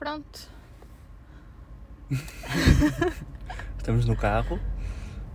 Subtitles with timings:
[0.00, 0.48] Pronto.
[3.76, 4.58] Estamos no carro,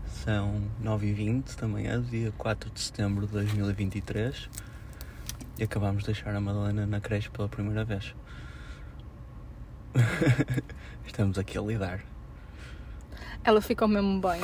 [0.08, 4.50] são 9h20 da manhã, dia 4 de setembro de 2023
[5.60, 8.16] e acabamos de deixar a Madalena na creche pela primeira vez.
[11.06, 12.00] Estamos aqui a lidar.
[13.44, 14.42] Ela ficou mesmo bem.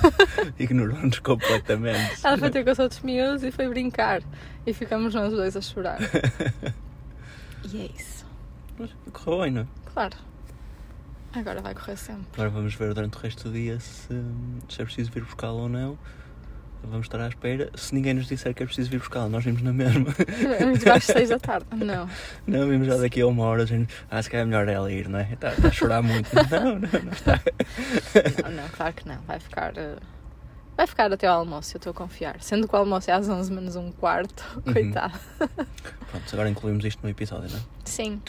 [0.58, 2.24] Ignorou-nos completamente.
[2.24, 4.22] Ela foi ter com os outros miúdos e foi brincar.
[4.66, 5.98] E ficamos nós dois a chorar.
[7.70, 8.27] E é isso.
[8.78, 9.66] Mas correu bem, não é?
[9.92, 10.16] Claro.
[11.34, 12.24] Agora vai correr sempre.
[12.34, 14.08] Agora vamos ver durante o resto do dia se,
[14.68, 15.98] se é preciso vir buscá-la ou não.
[16.84, 17.70] Vamos estar à espera.
[17.74, 20.06] Se ninguém nos disser que é preciso vir buscá-la, nós vimos na mesma.
[20.60, 21.66] Vamos às seis da tarde.
[21.74, 22.08] Não.
[22.46, 23.66] Não, vimos já daqui a uma hora.
[23.66, 25.32] Gente, ah, se calhar é melhor ela ir, não é?
[25.32, 26.30] Está, está a chorar muito.
[26.50, 27.40] Não, não, não está.
[28.44, 29.20] Não, não, claro que não.
[29.26, 29.76] Vai ficar.
[29.76, 29.96] eh,
[30.78, 32.40] Vai ficar até ao almoço, eu estou a confiar.
[32.40, 34.44] Sendo que o almoço é às 11 menos um quarto.
[34.64, 34.72] Uhum.
[34.72, 35.18] Coitado.
[35.38, 37.62] Pronto, agora incluímos isto no episódio, não é?
[37.84, 38.20] Sim.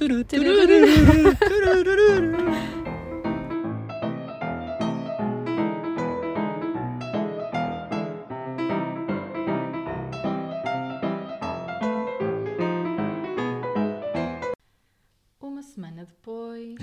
[15.42, 16.78] Uma semana depois.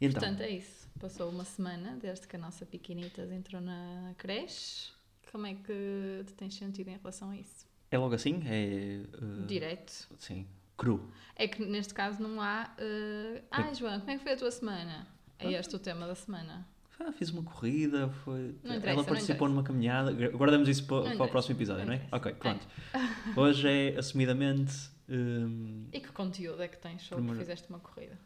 [0.00, 0.79] E então, Portanto, é isso.
[1.00, 4.90] Passou uma semana desde que a nossa pequenitas entrou na creche.
[5.32, 7.66] Como é que te tens sentido em relação a isso?
[7.90, 8.42] é logo assim?
[8.46, 9.00] É.
[9.16, 10.08] uh, Direto.
[10.18, 11.10] Sim, cru.
[11.34, 12.70] É que neste caso não há.
[12.78, 13.42] Uh...
[13.50, 15.06] Ai, João, como é que foi a tua semana?
[15.38, 16.68] É este o tema da semana.
[17.00, 18.54] Ah, fiz uma corrida, foi.
[18.62, 20.12] Ela participou numa caminhada.
[20.28, 22.06] Guardamos isso para, para o próximo episódio, não não é?
[22.12, 22.66] Ok, pronto.
[23.34, 24.90] Hoje é assumidamente.
[25.08, 28.18] hum, E que conteúdo é que tens sobre Primeiro- que fizeste uma corrida?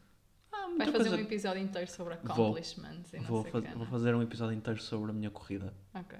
[0.65, 2.33] Ah, Vais fazer coisa- um episódio inteiro sobre Vou.
[2.33, 5.15] accomplishments e não Vou, sei faz- o quê, vou fazer um episódio inteiro sobre a
[5.15, 6.19] minha corrida, Ok.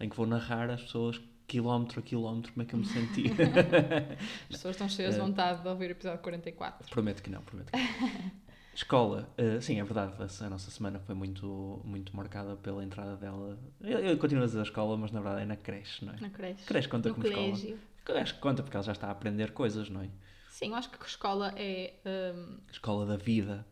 [0.00, 3.24] em que vou narrar às pessoas quilómetro a quilómetro como é que eu me senti.
[4.50, 5.22] As pessoas estão cheias de É.
[5.24, 6.90] vontade de ouvir o episódio 44.
[6.90, 7.86] prometo que não, prometo que não.
[8.74, 10.12] Escola, eh, sim, é verdade,
[10.44, 13.58] a, nossa semana foi muito, muito marcada pela entrada dela.
[13.80, 16.20] Eu, eu continuo a dizer a escola, mas na verdade é na creche, não é?
[16.20, 16.62] Na creche.
[16.66, 17.46] Creche conta no como escola.
[17.52, 17.78] colégio.
[18.20, 20.10] Acho que conta porque ela já está a aprender coisas, não é?
[20.50, 21.94] Sim, eu acho que a escola é.
[22.34, 23.66] hum, Escola da vida.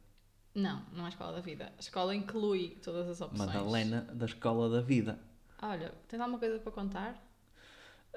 [0.54, 1.72] Não, não é a escola da vida.
[1.76, 3.46] A escola inclui todas as opções.
[3.52, 5.18] Madalena da Escola da Vida.
[5.60, 7.24] Olha, tens alguma coisa para contar?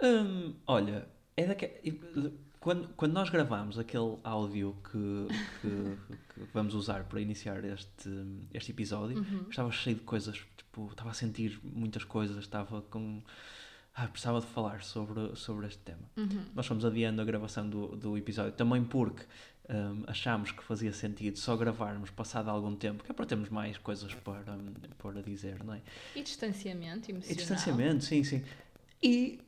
[0.01, 1.99] Hum, olha, é daque...
[2.59, 5.27] quando, quando nós gravamos aquele áudio que,
[5.61, 5.97] que,
[6.45, 8.09] que vamos usar para iniciar este,
[8.53, 9.45] este episódio, Uhum.
[9.49, 13.23] estava cheio de coisas, tipo, estava a sentir muitas coisas, estava com.
[13.99, 16.07] Ah, precisava de falar sobre, sobre este tema.
[16.15, 16.45] Uhum.
[16.53, 19.23] Nós fomos adiando a gravação do, do episódio também porque
[19.69, 23.77] hum, achámos que fazia sentido só gravarmos passado algum tempo, que é para termos mais
[23.77, 24.57] coisas para,
[24.97, 25.81] para dizer, não é?
[26.15, 27.31] E distanciamento emocional?
[27.31, 28.43] E distanciamento, sim, sim.
[29.01, 29.39] E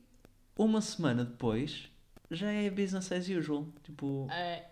[0.56, 1.88] uma semana depois
[2.30, 3.66] já é business as usual.
[3.82, 4.64] Tipo, É,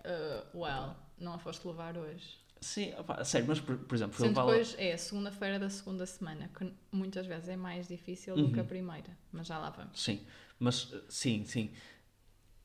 [0.54, 2.38] uh, well, não a foste levar hoje.
[2.60, 6.48] sim, opá, sério, mas por, por exemplo, Sendo depois é a segunda-feira da segunda semana,
[6.56, 8.68] que muitas vezes é mais difícil do que a Uhum.
[8.68, 9.16] primeira.
[9.32, 10.00] Mas já lá vamos.
[10.00, 10.20] Sim,
[10.58, 11.70] mas sim, sim.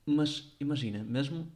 [0.06, 1.52] Mas imagina, mesmo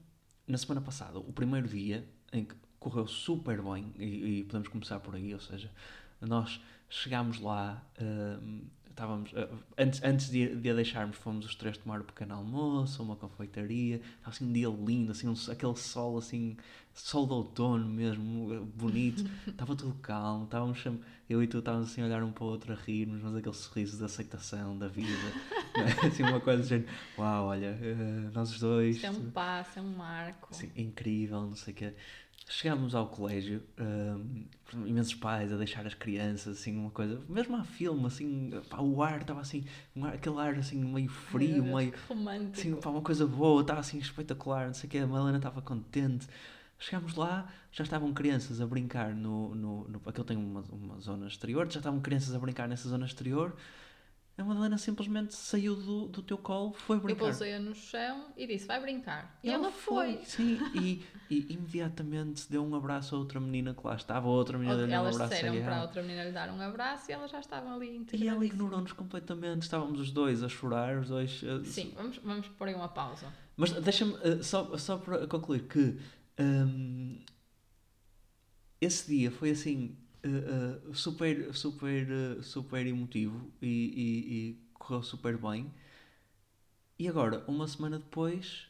[0.47, 5.00] na semana passada, o primeiro dia em que correu super bem, e, e podemos começar
[5.00, 5.72] por aí, ou seja,
[6.22, 8.62] nós chegámos lá, hum,
[8.97, 9.47] estávamos, ah,
[9.78, 13.97] antes, antes de, de a deixarmos, fomos os três tomar o pequeno almoço, uma confeitaria,
[13.97, 16.58] estava assim um dia lindo, assim, um, aquele sol assim,
[16.96, 20.84] sol de outono mesmo, eh, bonito, estava tudo calmo, estávamos
[21.30, 23.56] eu e tu estávamos assim a olhar um para o outro a rirmos, mas aquele
[23.56, 25.12] sorriso de aceitação da vida,
[25.78, 26.07] né?
[26.07, 29.78] assim uma coisa de género, uau, olha, eh, nós os dois, Isto é um passo,
[29.78, 30.53] é um marco.
[30.56, 31.94] Sim, incrível, não sei o quê.
[32.50, 34.46] Chegámos ao colégio, hum,
[34.85, 39.03] imensos pais a deixar as crianças, assim, uma coisa, mesmo a filme, assim, pá, o
[39.03, 42.57] ar estava assim, um ar- aquele ar assim, meio frio, Deus, meio, que romântico.
[42.57, 45.62] assim, pá, uma coisa boa, estava assim espetacular, não sei o quê, a Malena estava
[45.62, 46.25] contente.
[46.80, 49.53] Chegámos lá, já estavam crianças a brincar no.
[49.53, 53.06] no, no aquele tem uma, uma zona exterior, já estavam crianças a brincar nessa zona
[53.06, 53.56] exterior.
[54.38, 57.24] A Madalena simplesmente saiu do, do teu colo, foi Eu brincar.
[57.25, 59.40] pousei-a no chão e disse: vai brincar.
[59.44, 60.20] E ela, foi.
[60.25, 64.56] Sim, e, e imediatamente deu um abraço a outra menina que lá estava, a outra
[64.60, 65.86] menina deu um Elas abraço a disseram para a ela.
[65.86, 69.63] outra menina lhe dar um abraço e elas já estavam ali E ela ignorou-nos completamente,
[69.63, 71.42] estávamos os dois a chorar, os dois.
[71.44, 73.34] eh, Sim, vamos, vamos pôr aí uma pausa.
[73.56, 75.98] Mas deixa-me, eh, só, só para concluir, que
[76.39, 77.19] hum,
[78.80, 85.03] esse dia foi assim, eh, eh, super, super, eh, super emotivo e, e- e correu
[85.03, 85.71] super bem.
[87.00, 88.69] E agora, uma semana depois,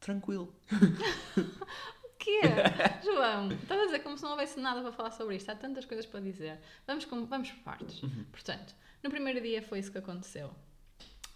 [0.00, 0.52] tranquilo.
[2.04, 2.40] O quê?
[3.04, 5.50] João, estava a dizer como se não houvesse nada para falar sobre isto.
[5.50, 6.58] Há tantas coisas para dizer.
[6.86, 8.02] Vamos, com, vamos por partes.
[8.02, 8.24] Uhum.
[8.32, 10.52] Portanto, no primeiro dia foi isso que aconteceu.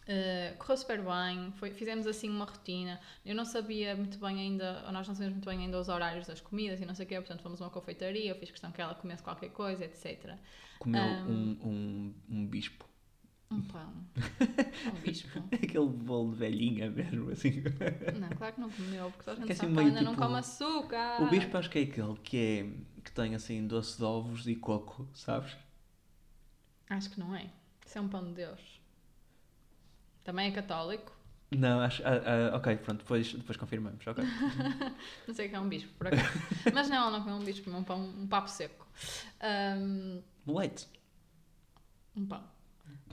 [0.03, 3.01] Uh, correu super bem, foi, fizemos assim uma rotina.
[3.25, 6.27] Eu não sabia muito bem ainda, ou nós não sabíamos muito bem ainda os horários
[6.27, 8.73] das comidas e não sei o quê, portanto fomos a uma confeitaria, eu fiz questão
[8.73, 10.35] que ela comesse qualquer coisa, etc.
[10.81, 12.85] Comeu um, um, um bispo.
[13.49, 13.93] Um pão.
[14.97, 15.39] um bispo.
[15.53, 17.63] Aquele bolo de velhinha mesmo, assim.
[18.19, 20.03] Não, claro que não comeu, porque toda a gente Que é sabe assim meio ainda
[20.03, 21.23] não tipo- come açúcar.
[21.23, 24.57] O bispo acho que é aquele que é que tem assim doce de ovos e
[24.57, 25.57] coco, sabes?
[26.89, 27.51] Acho que não é.
[27.87, 28.82] Isso é um pão de Deus.
[30.25, 31.13] Também é católico.
[31.51, 32.03] Não, acho.
[32.07, 34.07] ah, ah, ok, pronto, depois, depois confirmamos.
[34.07, 34.25] Ok.
[35.29, 36.39] Não sei o que é um bispo, por acaso.
[36.73, 38.87] Mas não, não comeu um bispo, comeu um pão, um papo seco.
[39.41, 40.89] Ahm, Leite.
[42.17, 42.43] um pão.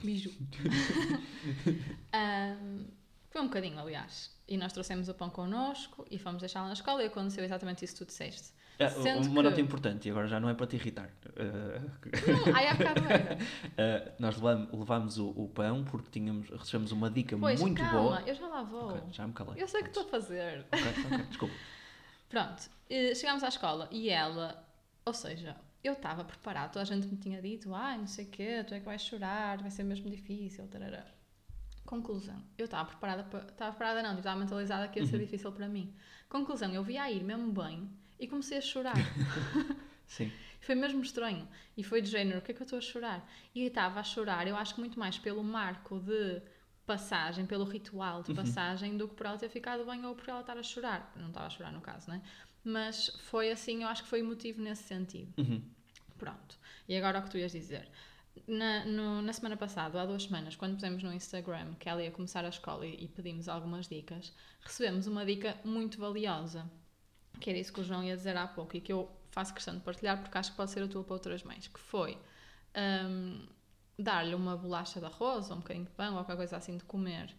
[0.02, 0.32] Biju.
[2.12, 2.86] Ahm,
[3.28, 4.34] foi um bocadinho, aliás.
[4.48, 7.94] E nós trouxemos o pão connosco e fomos deixá-la na escola e aconteceu exatamente isso
[7.94, 8.52] que tu disseste.
[8.80, 11.10] Ah, Sendo uma que- nota importante, e agora já não é para te irritar.
[11.36, 11.78] Ah,
[12.26, 13.38] Não, ai, há bocado era.
[13.78, 18.20] ah, nós levámos o, o pão porque tínhamos, recebemos uma dica Pois, muito calma, boa.
[18.22, 18.88] eu já lá vou.
[18.96, 19.62] Ok, já me calei.
[19.62, 20.64] Eu sei o que estou a fazer.
[20.72, 21.54] Ok, ok, desculpa.
[22.30, 24.64] Pronto, eh, chegámos à escola e ela,
[25.04, 28.28] ou seja, eu estava preparada, toda a gente me tinha dito, ai, não sei o
[28.28, 31.04] quê, tu é que vais chorar, vai ser mesmo difícil, tarará.
[31.84, 35.22] Conclusão, eu estava preparada, para, estava preparada não, tipo, estava mentalizada que ia ser Uhum.
[35.22, 35.92] difícil para mim.
[36.28, 38.94] Conclusão, eu vi a ir mesmo bem e comecei a chorar.
[40.06, 40.30] Sim.
[40.60, 41.48] Foi mesmo estranho.
[41.76, 43.28] E foi de género, o que é que eu estou a chorar?
[43.54, 46.42] E estava a chorar, eu acho que muito mais pelo marco de
[46.86, 48.22] passagem, pelo ritual Uhum.
[48.22, 51.12] de passagem, do que por ela ter ficado bem ou por ela estar a chorar.
[51.16, 52.20] Não estava a chorar no caso, né?
[52.62, 55.32] Mas foi assim, eu acho que foi emotivo nesse sentido.
[55.38, 55.62] Uhum.
[56.18, 56.58] Pronto.
[56.88, 57.88] E agora o que tu ias dizer?
[58.46, 62.10] Na, no- na semana passada, há duas semanas, quando pusemos no Instagram que ela ia
[62.10, 64.32] começar a escola e, e pedimos algumas dicas,
[64.62, 66.70] recebemos uma dica muito valiosa,
[67.40, 69.74] que era isso que o João ia dizer há pouco e que eu faço questão
[69.74, 72.18] de partilhar porque acho que pode ser útil para outras mães, que foi
[72.76, 73.46] hum,
[73.98, 76.84] dar-lhe uma bolacha de arroz ou um bocadinho de pão ou qualquer coisa assim de
[76.84, 77.34] comer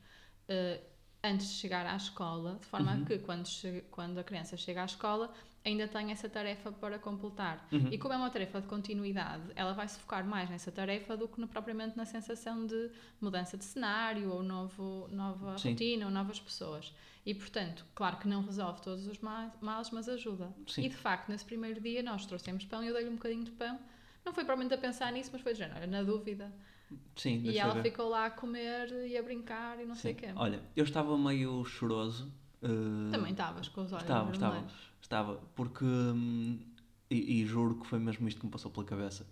[0.48, 0.82] eh,
[1.24, 3.04] antes de chegar à escola, de forma Uhum.
[3.04, 3.48] a que quando,
[3.92, 5.32] quando a criança chega à escola
[5.64, 7.68] ainda tem essa tarefa para completar.
[7.72, 7.90] Uhum.
[7.92, 11.28] E como é uma tarefa de continuidade, ela vai se focar mais nessa tarefa do
[11.28, 12.90] que no- propriamente na sensação de
[13.22, 15.70] mudança de cenário ou novo, nova Sim.
[15.70, 16.92] rotina ou novas pessoas.
[17.24, 20.52] E portanto, claro que não resolve todos os ma- males, mas ajuda.
[20.66, 20.82] Sim.
[20.86, 23.52] E de facto, nesse primeiro dia nós trouxemos pão e eu dei-lhe um bocadinho de
[23.52, 23.80] pão.
[24.26, 26.52] Não foi propriamente a pensar nisso, mas foi de género, na dúvida.
[27.16, 27.84] Sim, E ela ver.
[27.84, 30.22] ficou lá a comer e a brincar e não sei o Sim.
[30.22, 30.28] quê.
[30.36, 32.32] Olha, eu estava meio choroso.
[32.64, 32.68] eh,
[33.12, 34.66] Também estavas com os olhos Estava, estava,
[35.02, 36.60] estava, porque hum,
[37.10, 39.28] e, e juro que foi mesmo isto que me passou pela cabeça.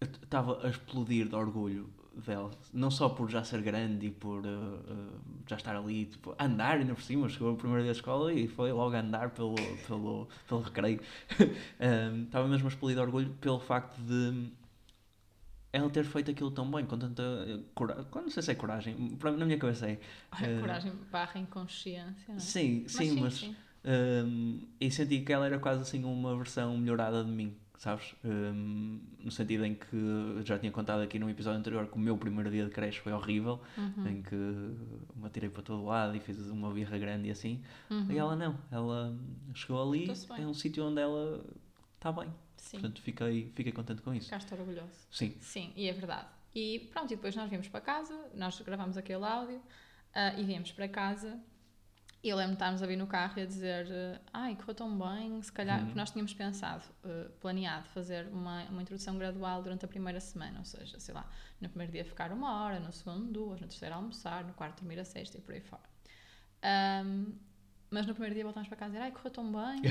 [0.00, 4.44] Eu Estava a explodir de orgulho dela, não só por já ser grande e por
[4.44, 7.96] uh, uh, já estar ali, tipo, andar ainda por cima, chegou o primeiro dia da
[7.98, 9.54] escola e foi logo a andar pelo,
[9.86, 11.00] pelo, pelo recreio.
[11.80, 14.50] Hum, Estava mesmo a explodir de orgulho pelo facto de
[15.76, 17.22] ela ter feito aquilo tão bem, com tanta
[17.74, 19.98] coragem, não sei se é coragem, para mim, na minha cabeça é.
[20.40, 22.32] Eh, coragem barra inconsciência.
[22.32, 22.38] é?
[22.38, 23.56] Sim, Mas sim, mas sim.
[23.84, 28.14] um, e senti que ela era quase assim uma versão melhorada de mim, sabes?
[28.24, 29.86] Um, no sentido em que
[30.44, 33.12] já tinha contado aqui num episódio anterior que o meu primeiro dia de creche foi
[33.12, 37.30] horrível, Uhum, em que me atirei para todo lado e fiz uma birra grande e
[37.30, 37.62] assim.
[37.90, 38.06] uhum.
[38.10, 39.16] E ela não, ela
[39.54, 40.08] chegou ali,
[40.38, 41.44] é um sítio onde ela
[41.96, 42.28] está bem.
[42.66, 44.26] Sim, Portanto, fiquei, fiquei contente com isso.
[44.26, 45.06] ficaste orgulhoso.
[45.10, 45.36] Sim.
[45.40, 46.26] Sim, e é verdade.
[46.52, 49.62] E pronto, e depois nós viemos para casa, nós gravámos aquele áudio
[50.12, 51.38] ah, e viemos para casa.
[52.24, 54.74] E eu lembro de estarmos a vir no carro e a dizer: eh, Ai, correu
[54.74, 55.78] tão bem, se calhar.
[55.78, 55.84] Uhum.
[55.84, 60.58] Porque nós tínhamos pensado, eh, planeado, fazer uma, uma introdução gradual durante a primeira semana,
[60.58, 61.30] ou seja, sei lá,
[61.60, 64.98] no primeiro dia ficar uma hora, no segundo duas, no terceiro almoçar, no quarto dormir
[64.98, 65.88] a sexta e por aí fora.
[66.62, 67.32] Ahm,
[67.90, 69.82] mas no primeiro dia voltámos para casa e dizer: Ai, correu tão bem,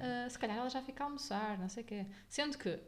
[0.00, 2.06] eh, se calhar ela já fica a almoçar, não sei o quê.
[2.28, 2.78] Sendo que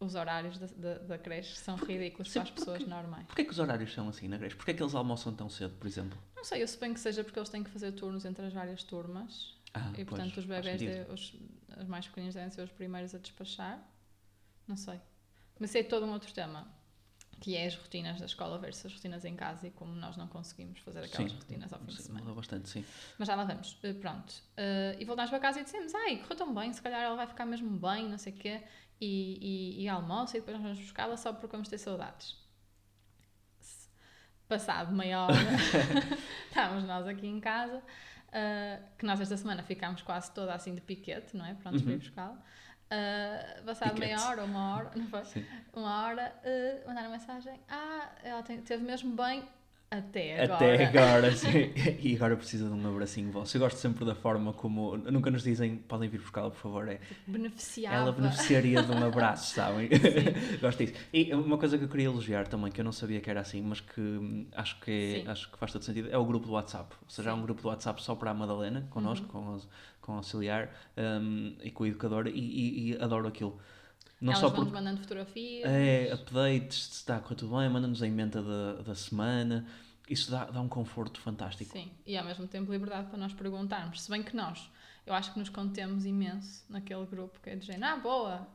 [0.00, 3.26] os horários da, da, da creche são ridículos Sim, para as pessoas normais.
[3.26, 4.56] Porquê que os horários são assim na creche?
[4.56, 6.18] Porquê que eles almoçam tão cedo, por exemplo?
[6.34, 8.82] Não sei, eu suponho que seja porque eles têm que fazer turnos entre as várias
[8.82, 11.34] turmas Ah, e, pois, portanto, os faz bebés, de, os,
[11.78, 13.78] os mais pequeninos devem ser os primeiros a despachar.
[14.66, 14.98] Não sei.
[15.58, 16.66] Mas é todo um outro tema,
[17.40, 20.28] que é as rotinas da escola versus as rotinas em casa e como nós não
[20.28, 22.24] conseguimos fazer aquelas Sim, rotinas ao fim de Sim, semana.
[22.24, 22.84] muda bastante, sim.
[23.18, 23.78] Mas já lá vamos.
[23.82, 24.34] Eh, Pronto.
[24.56, 27.26] Eh, e voltámos para casa e dissemos: Ai, correu tão bem, se calhar ela vai
[27.26, 28.62] ficar mesmo bem, não sei o quê.
[29.00, 32.36] E, e, e almoça e depois nós vamos buscá-la só porque vamos ter saudades.
[34.48, 35.34] Passado meia hora,
[36.48, 37.80] estávamos nós aqui em casa,
[38.32, 41.54] eh, que nós esta semana ficámos quase toda assim de piquete, não é?
[41.54, 41.98] Para ir Uhum.
[41.98, 42.42] buscá-la.
[42.90, 44.00] Eh, passado Piquete.
[44.14, 45.24] meia hora, uma hora, não foi?
[45.24, 45.44] Sim.
[45.72, 49.44] Uma hora, eh, mandaram mensagem: Ah, ela tem- teve mesmo bem,
[49.92, 50.54] Até agora.
[50.54, 51.72] Até agora, sim.
[52.00, 53.56] E agora precisa de um abracinho vosso.
[53.56, 54.96] Eu gosto sempre da forma como.
[54.96, 56.88] Nunca nos dizem, podem vir buscá-la, por favor.
[56.88, 57.96] É, Beneficiava.
[57.96, 59.88] ela beneficiaria de um abraço, sabem?
[60.60, 60.94] gosto disso.
[61.12, 63.62] E uma coisa que eu queria elogiar também, que eu não sabia que era assim,
[63.62, 66.94] mas que acho que, é- acho que faz todo sentido, é o grupo do WhatsApp.
[67.02, 67.42] Ou seja, há um Sim.
[67.46, 69.68] grupo do WhatsApp só para a Madalena, connosco, com, os-
[70.00, 73.58] com o auxiliar hum, e com o educador, e, e- e adoro aquilo.
[74.20, 74.78] Não Elas só vão-nos porque.
[74.84, 75.64] mandando fotografias.
[75.70, 79.66] É, updates, se está a correr tudo bem, manda-nos a emenda da, da semana.
[80.08, 81.72] Isso dá, dá um conforto fantástico.
[81.72, 84.02] Sim, e ao mesmo tempo liberdade para nós perguntarmos.
[84.02, 84.68] Se bem que nós,
[85.06, 88.48] eu acho que nos contemos imenso naquele grupo que é de género, ah, boa!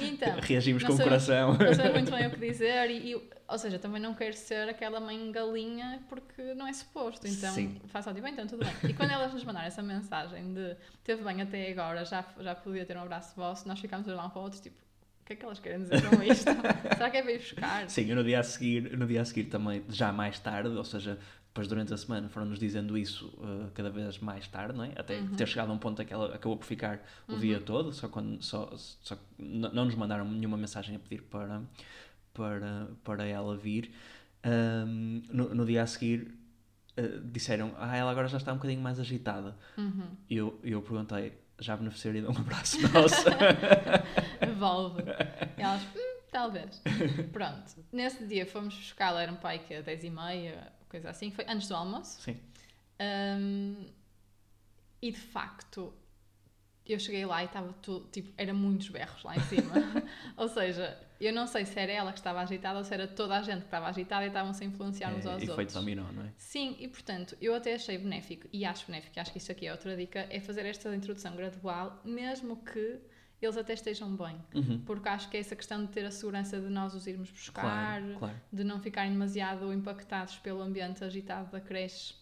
[0.00, 1.56] Então, Reagimos com o coração.
[1.56, 4.68] não sei muito bem o que dizer, e, e- ou seja, também não quero ser
[4.68, 7.26] aquela mãe galinha porque não é suposto.
[7.26, 7.80] Então, Sim.
[7.88, 8.90] faço tipo, então tudo bem.
[8.90, 12.84] E quando elas nos mandaram essa mensagem de teve bem até agora, já, já podia
[12.84, 15.32] ter um abraço vosso, nós ficámos a olhar um para o outro, tipo, o que
[15.32, 16.44] é que elas querem dizer com isto?
[16.96, 17.90] Será que é para ir buscar?
[17.90, 20.84] Sim, eu no dia a seguir, no dia a seguir também, já mais tarde, ou
[20.84, 21.18] seja,
[21.58, 24.92] depois durante a semana foram-nos dizendo isso uh, cada vez mais tarde, não é?
[24.96, 25.34] Até Uhum.
[25.34, 28.08] ter chegado a um ponto em que ela acabou por ficar o dia todo, só
[28.08, 31.60] quando só, só não nos mandaram nenhuma mensagem a pedir para,
[32.32, 33.92] para, para ela vir.
[34.46, 36.32] Um, no, no dia a seguir
[36.96, 39.56] uh, disseram, ah, ela agora já está um bocadinho mais agitada.
[39.76, 40.06] Uhum.
[40.30, 43.24] E eu, eu perguntei, já beneficiaria de um abraço nosso?
[44.40, 45.02] Evolve.
[45.56, 46.80] E elas, hum, talvez.
[47.32, 47.84] Pronto.
[47.92, 51.30] Nesse dia fomos buscá-la, era um pai que é 10 e meia, coisa assim.
[51.30, 52.20] Foi antes do almoço.
[52.22, 52.38] Sim.
[53.00, 53.86] Hum,
[55.00, 55.92] e de facto,
[56.86, 59.72] eu cheguei lá e estava tudo, tipo, era muitos berros lá em cima.
[60.36, 63.36] ou seja, eu não sei se era ela que estava agitada ou se era toda
[63.36, 65.74] a gente que estava agitada e estavam-se a influenciar uns É, aos efeito outros.
[65.74, 66.32] dominó, não é?
[66.36, 69.66] Sim, e portanto, eu até achei benéfico, e acho benéfico, e acho que isto aqui
[69.66, 72.98] é outra dica, é fazer esta introdução gradual, mesmo que
[73.40, 74.36] eles até estejam bem.
[74.54, 74.80] Uhum.
[74.84, 77.62] Porque acho que é essa questão de ter a segurança de nós os irmos buscar,
[77.62, 78.40] Claro, claro.
[78.52, 82.14] de não ficarem demasiado impactados pelo ambiente agitado da creche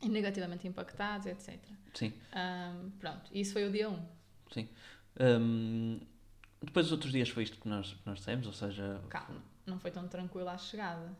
[0.00, 1.58] e negativamente impactados, etc.
[1.94, 2.12] Sim.
[2.32, 4.06] Ahm, pronto, isso foi o dia 1.
[4.52, 4.68] Sim.
[5.20, 6.00] Hum,
[6.62, 9.00] depois os outros dias foi isto que nós, que nós dissemos, ou seja.
[9.08, 11.12] Calma, não foi tão tranquilo à chegada.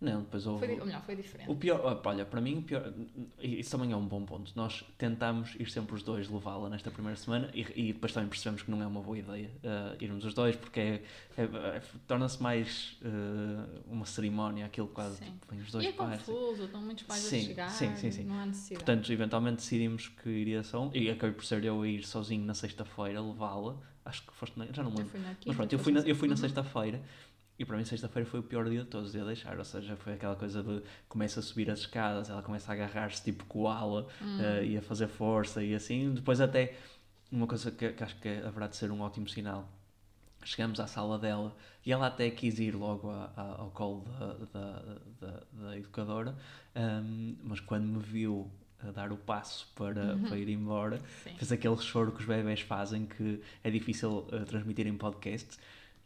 [0.00, 0.64] Não, depois houve.
[0.66, 1.50] Foi, ou melhor, foi diferente.
[1.50, 2.90] O pior, olha, para mim, o pior,
[3.38, 4.50] isso também é um bom ponto.
[4.56, 8.62] Nós tentámos ir sempre os dois levá-la nesta primeira semana e, e depois também percebemos
[8.62, 11.02] que não é uma boa ideia eh, irmos os dois, porque é,
[11.36, 15.24] é- é- torna-se mais eh, uma cerimónia, aquilo quase Sim.
[15.26, 16.22] tipo, vem os dois E é pais.
[16.22, 18.24] confuso, estão muitos pais Sim, a chegar, sim, sim, sim.
[18.24, 18.84] não há necessidade.
[18.84, 22.44] Portanto, eventualmente decidimos que iria só um, e acabei por ser eu a ir sozinho
[22.46, 23.76] na sexta-feira levá-la.
[24.02, 25.20] Acho que foste na, já não me lembro.
[25.20, 26.40] na Mas pronto, eu fui na, eu fui na Uhum.
[26.40, 27.02] sexta-feira
[27.60, 29.56] e para mim sexta-feira foi o pior dia de todos, ia deixar.
[29.58, 33.22] Ou seja, foi aquela coisa de começa a subir as escadas, ela começa a agarrar-se
[33.22, 34.38] tipo koala Hum.
[34.40, 36.14] eh, e a fazer força e assim.
[36.14, 36.74] Depois até
[37.30, 39.68] uma coisa que, que acho que haverá de ser um ótimo sinal.
[40.42, 44.04] Chegamos à sala dela e ela até quis ir logo a- a- ao colo
[44.54, 44.80] da,
[45.20, 46.34] da, da, educadora,
[46.74, 48.50] ahm, mas quando me viu
[48.82, 51.34] a dar o passo para, para ir embora, Sim.
[51.36, 55.58] fez aquele choro que os bebés fazem que é difícil eh, transmitir em podcast,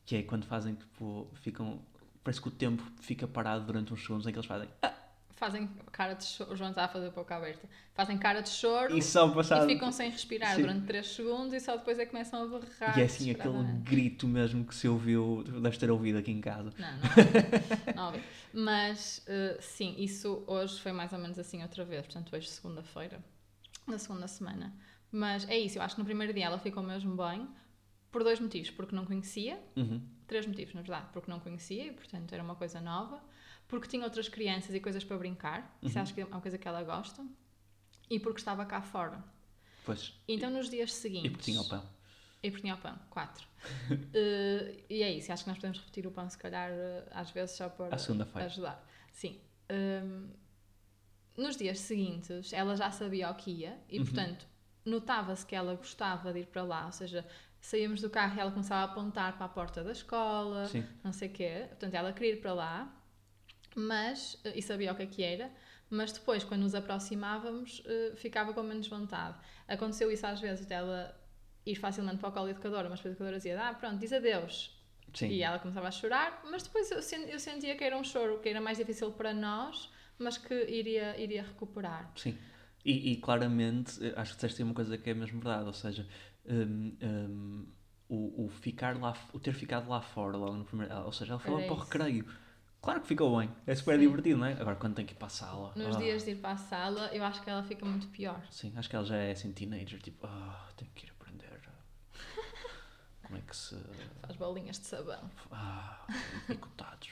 [0.04, 1.80] que é quando fazem tipo, ficam.
[2.22, 4.68] Parece que o tempo fica parado durante uns segundos em que eles fazem.
[4.82, 4.92] "Ah",
[5.36, 7.68] Fazem cara de choro, o João está a fazer a boca aberta.
[7.92, 9.66] Fazem cara de choro E só e passado.
[9.66, 10.62] ficam sem respirar Sim.
[10.62, 12.96] durante 3 segundos e só depois é que começam a berrar.
[12.96, 16.72] E é assim aquele grito mesmo que se ouviu, deves ter ouvido aqui em casa.
[16.78, 17.00] Não, não
[17.96, 18.22] não ouvi.
[18.54, 22.06] Mas eh, sim, isso hoje foi mais ou menos assim outra vez.
[22.06, 23.20] Portanto, hoje, segunda-feira,
[23.88, 24.72] na segunda semana.
[25.10, 27.46] Mas é isso, eu acho que no primeiro dia ela ficou mesmo bem,
[28.14, 28.70] por dois motivos.
[28.70, 30.00] Porque não conhecia, Uhum.
[30.28, 31.08] três motivos, na verdade.
[31.12, 33.20] Porque não conhecia e, portanto, era uma coisa nova.
[33.66, 35.76] Porque tinha outras crianças e coisas para brincar.
[35.82, 36.02] Isso Uhum.
[36.02, 37.26] acho que é uma coisa que ela gosta.
[38.08, 39.22] E porque estava cá fora.
[39.84, 40.14] Pois.
[40.28, 41.26] Então, nos dias seguintes.
[41.26, 41.82] E porque tinha o pão.
[42.42, 43.46] E porque tinha o pão, quatro.
[44.16, 47.32] Eh, e é isso, acho que nós podemos repetir o pão, se calhar, eh, às
[47.32, 47.88] vezes, só para
[48.44, 48.86] ajudar.
[49.10, 49.40] Sim.
[49.72, 50.28] Hum,
[51.36, 54.04] nos dias seguintes, ela já sabia o que ia e, Uhum.
[54.04, 54.46] portanto,
[54.84, 57.26] notava-se que ela gostava de ir para lá, ou seja,
[57.64, 60.84] saíamos do carro e ela começava a apontar para a porta da escola, Sim.
[61.02, 61.64] não sei o quê.
[61.70, 62.94] Portanto, ela queria ir para lá,
[63.74, 65.50] mas, e sabia o que é que era,
[65.88, 69.38] mas depois, quando nos aproximávamos, eh, ficava com menos vontade.
[69.66, 71.18] Aconteceu isso às vezes, dela
[71.64, 74.78] ir facilmente para o colo da educadora, mas a educadora dizia, ah, pronto, diz adeus.
[75.14, 75.28] Sim.
[75.28, 78.48] E ela começava a chorar, mas depois eu, eu sentia que era um choro que
[78.50, 82.12] era mais difícil para nós, mas que iria, iria recuperar.
[82.14, 82.36] Sim.
[82.84, 86.06] E, e claramente, eh, acho que disseste uma coisa que é mesmo verdade, ou seja,
[86.48, 87.66] hum, hum,
[88.08, 91.40] o, o ficar lá, o ter ficado lá fora logo no primeiro, ou seja, ela
[91.40, 92.26] foi lá para o recreio.
[92.82, 94.00] Claro que ficou bem, é super Sim.
[94.00, 94.52] divertido, não é?
[94.52, 95.72] Agora quando tem que ir para a sala.
[95.74, 98.46] Nos ah, dias de ir para a sala, eu acho que ela fica muito pior.
[98.50, 101.60] Sim, acho que ela já é assim teenager, tipo, ah, tenho que ir aprender.
[103.22, 103.76] Como é que se.
[104.20, 105.30] Faz bolinhas de sabão.
[105.50, 106.06] Ah,
[106.46, 107.08] picotados.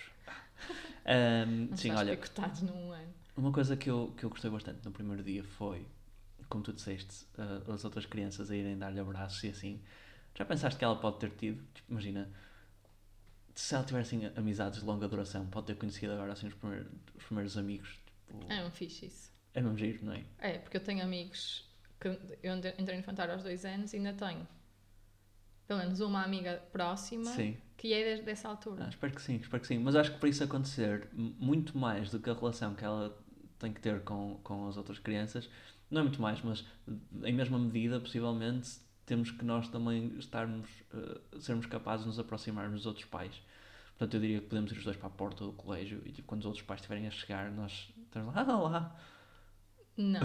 [1.05, 3.15] Um, sim, olha, picotados num ano.
[3.37, 5.87] uma coisa que eu, que eu gostei bastante no primeiro dia foi,
[6.53, 9.81] como tu disseste, uh, as outras crianças a irem dar-lhe abraços e assim.
[10.35, 11.63] Já pensaste que ela pode ter tido?
[11.73, 12.31] Tipo, imagina,
[13.55, 16.89] se ela tivesse assim, amizades de longa duração, pode ter conhecido agora assim os primeiros,
[17.17, 17.99] os primeiros amigos.
[18.27, 19.33] Tipo, É um fixe isso.
[19.55, 20.25] é mesmo giro, não é?
[20.39, 21.67] É, porque eu tenho amigos
[21.99, 22.13] que eu
[22.53, 24.47] entre- entrei no infantário aos dois anos e ainda tenho
[25.67, 27.57] pelo menos uma amiga próxima Sim.
[27.79, 28.85] que é desde essa altura.
[28.85, 29.79] Ah, espero que sim, espero que sim.
[29.79, 33.17] Mas acho que para isso acontecer, muito mais do que a relação que ela
[33.59, 35.49] tem que ter com, com as outras crianças,
[35.93, 36.65] não é muito mais, mas
[37.23, 38.71] em mesma medida, possivelmente,
[39.05, 43.33] temos que nós também estarmos, eh, sermos capazes de nos aproximarmos dos outros pais.
[43.91, 46.27] Portanto, eu diria que podemos ir os dois para a porta do colégio e tipo,
[46.27, 48.97] quando os outros pais estiverem a chegar, nós estamos lá, ah, lá.
[49.97, 50.21] Não.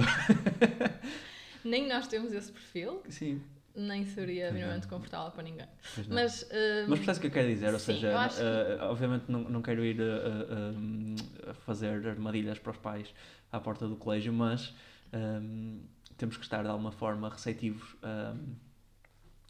[1.66, 3.42] nem nós temos esse perfil, Sim.
[3.76, 5.68] nem seria minimamente confortável para ninguém.
[6.10, 7.74] Mas, hum, Mas percebes o que eu quero dizer?
[7.74, 12.58] Ou sim, seja, acho que- eh, obviamente não, não quero ir eh, a, fazer armadilhas
[12.58, 13.14] para os pais
[13.52, 14.74] à porta do colégio, mas
[15.12, 15.80] ehm,
[16.18, 18.56] temos que estar de alguma forma receptivos ehm,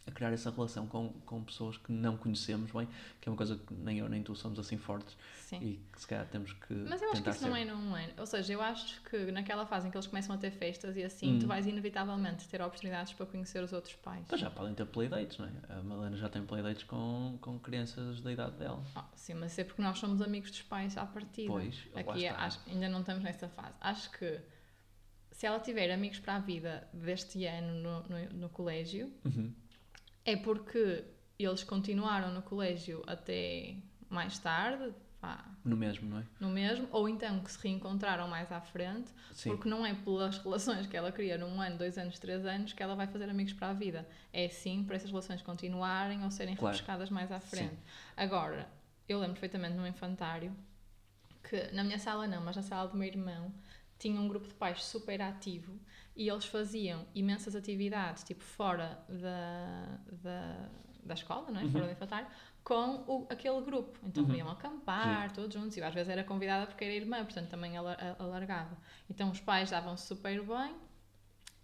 [0.05, 2.87] a criar essa relação com, com pessoas que não conhecemos bem,
[3.19, 5.57] que é uma coisa que nem eu nem tu somos assim fortes sim.
[5.61, 7.61] e que se calhar temos que Mas eu acho que isso não ser.
[7.61, 8.13] é num ano.
[8.17, 11.03] Ou seja, eu acho que naquela fase em que eles começam a ter festas e
[11.03, 11.39] assim, Hum.
[11.39, 14.25] tu vais inevitavelmente ter oportunidades para conhecer os outros pais.
[14.31, 15.51] Mas já podem ter playdates, não é?
[15.77, 18.81] A Malena já tem playdates com, com crianças da idade dela.
[18.95, 21.51] Ah, sim, mas é porque nós somos amigos dos pais à partida.
[21.51, 23.75] Pois, Aqui é- acho- ainda não estamos nessa fase.
[23.81, 24.39] Acho que
[25.37, 29.53] se ela tiver amigos para a vida deste ano no, no, no colégio, Uhum.
[30.25, 31.03] é porque
[31.37, 33.75] eles continuaram no colégio até
[34.09, 34.91] mais tarde,
[35.21, 36.23] pá, No mesmo, não é?
[36.39, 39.51] no mesmo, ou então que se reencontraram mais à frente, Sim.
[39.51, 42.81] porque não é pelas relações que ela cria num ano, dois anos, três anos que
[42.81, 44.07] ela vai fazer amigos para a vida.
[44.33, 46.73] É sim para essas relações continuarem ou serem Claro.
[46.75, 47.47] refrescadas mais à Sim.
[47.47, 47.77] frente.
[48.15, 48.67] Agora,
[49.07, 50.51] eu lembro perfeitamente no infantário
[51.47, 53.53] que na minha sala não, mas na sala do meu irmão
[53.99, 55.79] tinha um grupo de pais super ativo
[56.15, 60.69] e eles faziam imensas atividades, tipo fora da, da,
[61.03, 61.63] da escola, não é?
[61.63, 61.69] Uhum.
[61.71, 62.27] fora do infantário,
[62.63, 63.99] com o, aquele grupo.
[64.03, 64.35] Então Uhum.
[64.35, 68.77] iam acampar, todos juntos, e às vezes era convidada porque era irmã, portanto também alargava.
[69.09, 70.75] Então os pais davam-se super bem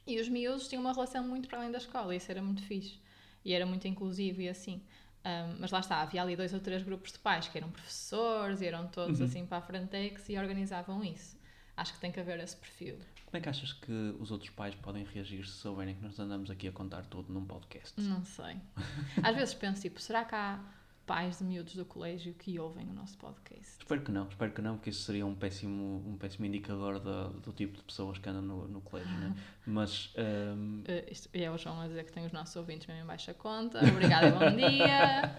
[0.06, 2.62] e os miúdos tinham uma relação muito para além da escola, e isso era muito
[2.64, 3.00] fixe.
[3.46, 4.82] E era muito inclusivo e assim.
[5.26, 8.60] Um, mas lá está, havia ali dois ou três grupos de pais que eram professores
[8.62, 9.26] e eram todos Uhum.
[9.26, 11.38] assim para a frentex e organizavam isso.
[11.76, 12.98] Acho que tem que haver esse perfil.
[13.26, 16.52] Como é que achas que os outros pais podem reagir se souberem que nós andamos
[16.52, 18.00] aqui a contar tudo num podcast?
[18.00, 18.58] Não sei.
[19.24, 20.60] Às vezes penso, tipo, será que há
[21.08, 23.78] pais de miúdos do colégio que ouvem o nosso podcast?
[23.80, 27.28] Espero que não, espero que não, porque isso seria um péssimo, um péssimo indicador da-
[27.30, 29.36] do tipo de pessoas que andam no, no colégio, né?
[29.66, 32.86] Mas, ehm, Uh, isto, e é o João a dizer que tem os nossos ouvintes
[32.88, 33.80] mesmo em baixa conta.
[33.80, 35.36] Obrigada e bom dia.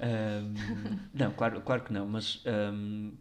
[0.00, 0.54] ehm,
[1.14, 3.12] não, claro, claro que não, mas ehm,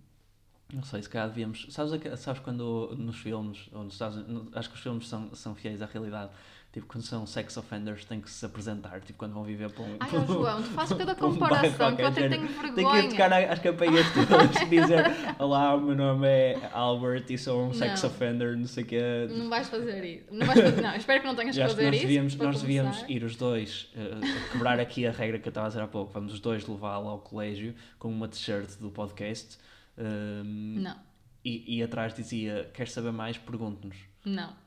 [0.73, 1.67] não sei, se calhar devíamos.
[1.69, 5.53] Sabes, sabes quando nos filmes, ou nos Estados Unidos, acho que os filmes são, são
[5.55, 6.31] fiéis à realidade,
[6.71, 9.95] tipo, quando são sex offenders têm que se apresentar, tipo, quando vão viver para um.
[9.99, 13.01] Ai, ó, João, tu fazes cada bairro comparação que eu até tenho Tem vergonha.
[13.01, 15.05] que ir tocar às campainhas todas e dizer
[15.37, 18.09] Olá, o meu nome é Albert e sou um sex Não.
[18.09, 19.27] offender, não sei o quê.
[19.29, 20.23] Não vais fazer isso.
[20.31, 20.81] Não, vais fazer...
[20.81, 22.01] não espero que não tenhas que fazer nós isso.
[22.07, 23.11] devíamos, para nós devíamos começar.
[23.13, 26.11] ir os dois, eh, quebrar aqui a regra que eu estava a dizer há pouco.
[26.11, 29.59] Vamos os dois levá-lo ao colégio com uma t-shirt do podcast
[29.97, 30.99] ehm, Não,
[31.43, 33.37] e, e atrás dizia: Queres saber mais?
[33.37, 33.97] Pergunte-nos.
[34.25, 34.53] não.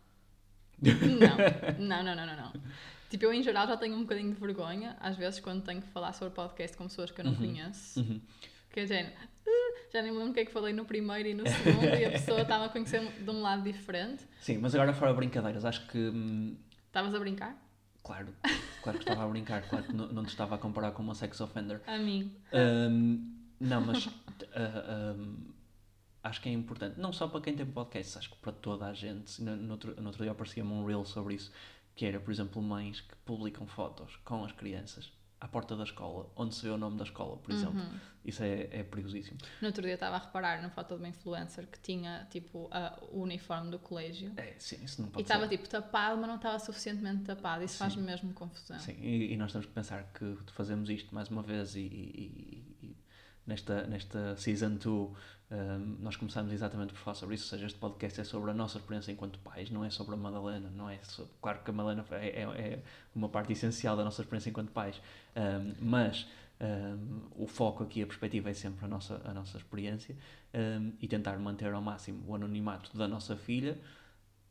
[0.78, 2.52] Não, não, não, não, não, não.
[3.08, 5.88] Tipo, eu em geral já tenho um bocadinho de vergonha, às vezes, quando tenho que
[5.88, 7.38] falar sobre podcast com pessoas que eu não Uhum.
[7.38, 7.98] conheço.
[8.00, 8.20] Uhum.
[8.70, 9.14] Que é género,
[9.46, 11.82] "Ah, já nem me lembro o que é que falei no primeiro e no segundo
[11.94, 14.22] e a pessoa estava a conhecer de um lado diferente.
[14.40, 15.96] Sim, mas agora fora brincadeiras, acho que.
[15.98, 16.56] hum,
[16.88, 17.56] Estavas a brincar?
[18.02, 18.28] claro,
[18.82, 21.14] claro que estava a brincar, claro que não, não te estava a comparar com uma
[21.14, 21.80] sex offender.
[21.86, 22.30] A mim.
[22.52, 24.08] Hum, não, mas
[24.54, 25.36] ah, hum,
[26.22, 28.92] acho que é importante, não só para quem tem podcast, acho que para toda a
[28.94, 29.42] gente.
[29.42, 31.52] No, no, outro, no outro dia aparecia-me um reel sobre isso,
[31.94, 36.30] que era, por exemplo, mães que publicam fotos com as crianças à porta da escola,
[36.34, 37.78] onde se vê o nome da escola, por exemplo.
[37.78, 37.98] Uhum.
[38.24, 39.38] Isso é, é perigosíssimo.
[39.60, 42.98] No outro dia estava a reparar na foto de uma influencer que tinha tipo a-
[43.12, 45.56] o uniforme do colégio É, sim, isso não e pode estava ser.
[45.58, 47.62] tipo tapado, mas não estava suficientemente tapado.
[47.62, 48.78] Isso faz-me mesmo confusão.
[48.80, 51.84] Sim, e, e nós temos que pensar que fazemos isto mais uma vez e, e-
[51.86, 52.75] e- e
[53.46, 54.86] nesta, nesta Season 2
[55.48, 58.54] um, nós começamos exatamente por falar sobre isso, ou seja, este podcast é sobre a
[58.54, 61.72] nossa experiência enquanto pais, não é sobre a Madalena, não é so- claro que a
[61.72, 62.82] Madalena é, é- é
[63.14, 65.00] uma parte essencial da nossa experiência enquanto pais,
[65.36, 66.26] um, mas
[66.60, 70.16] um, o foco aqui, a perspectiva é sempre a nossa, a nossa experiência
[70.98, 73.78] e tentar manter ao máximo o anonimato da nossa filha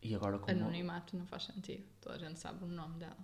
[0.01, 0.55] e agora como...
[0.55, 1.83] Anonimato não faz sentido.
[1.99, 3.17] Toda a gente sabe o nome dela.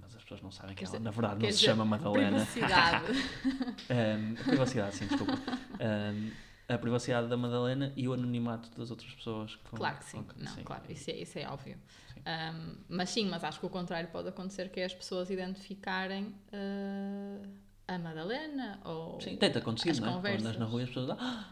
[0.00, 1.84] Mas as pessoas não sabem que Quer ela dizer- na verdade não se dizer, chama
[1.84, 2.44] Madalena.
[2.46, 3.06] Privacidade.
[3.90, 5.32] Um, privacidade, sim, desculpa.
[5.80, 6.30] Um,
[6.68, 9.56] a privacidade da Madalena e o anonimato das outras pessoas.
[9.56, 10.62] com- Claro que sim, com- não, sim.
[10.62, 11.78] claro, isso é, isso é óbvio.
[12.12, 12.20] Sim.
[12.20, 16.34] Um, mas sim, mas acho que o contrário pode acontecer, que é as pessoas identificarem
[16.52, 17.48] uh,
[17.86, 19.18] a Madalena ou...
[19.20, 20.20] Sim, tem-te acontecido, As não é?
[20.20, 21.44] Quando andas na rua as pessoas ah,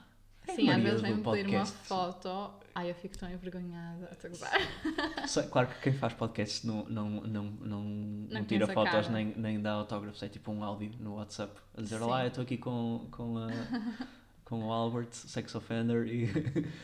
[0.46, 4.06] é a Sim, às vezes vem-me pedir uma podcast." foto, ai eu fico tão envergonhada,
[4.12, 4.52] estou a gozar.
[5.50, 9.72] Claro que quem faz podcasts não, não, não, não, não, tira fotos nem, nem dá
[9.72, 12.02] autógrafos, é tipo um áudio no WhatsApp a dizer.
[12.02, 13.48] Olá, eu estou aqui com, com, a,
[14.44, 16.30] com o Albert, sex offender e.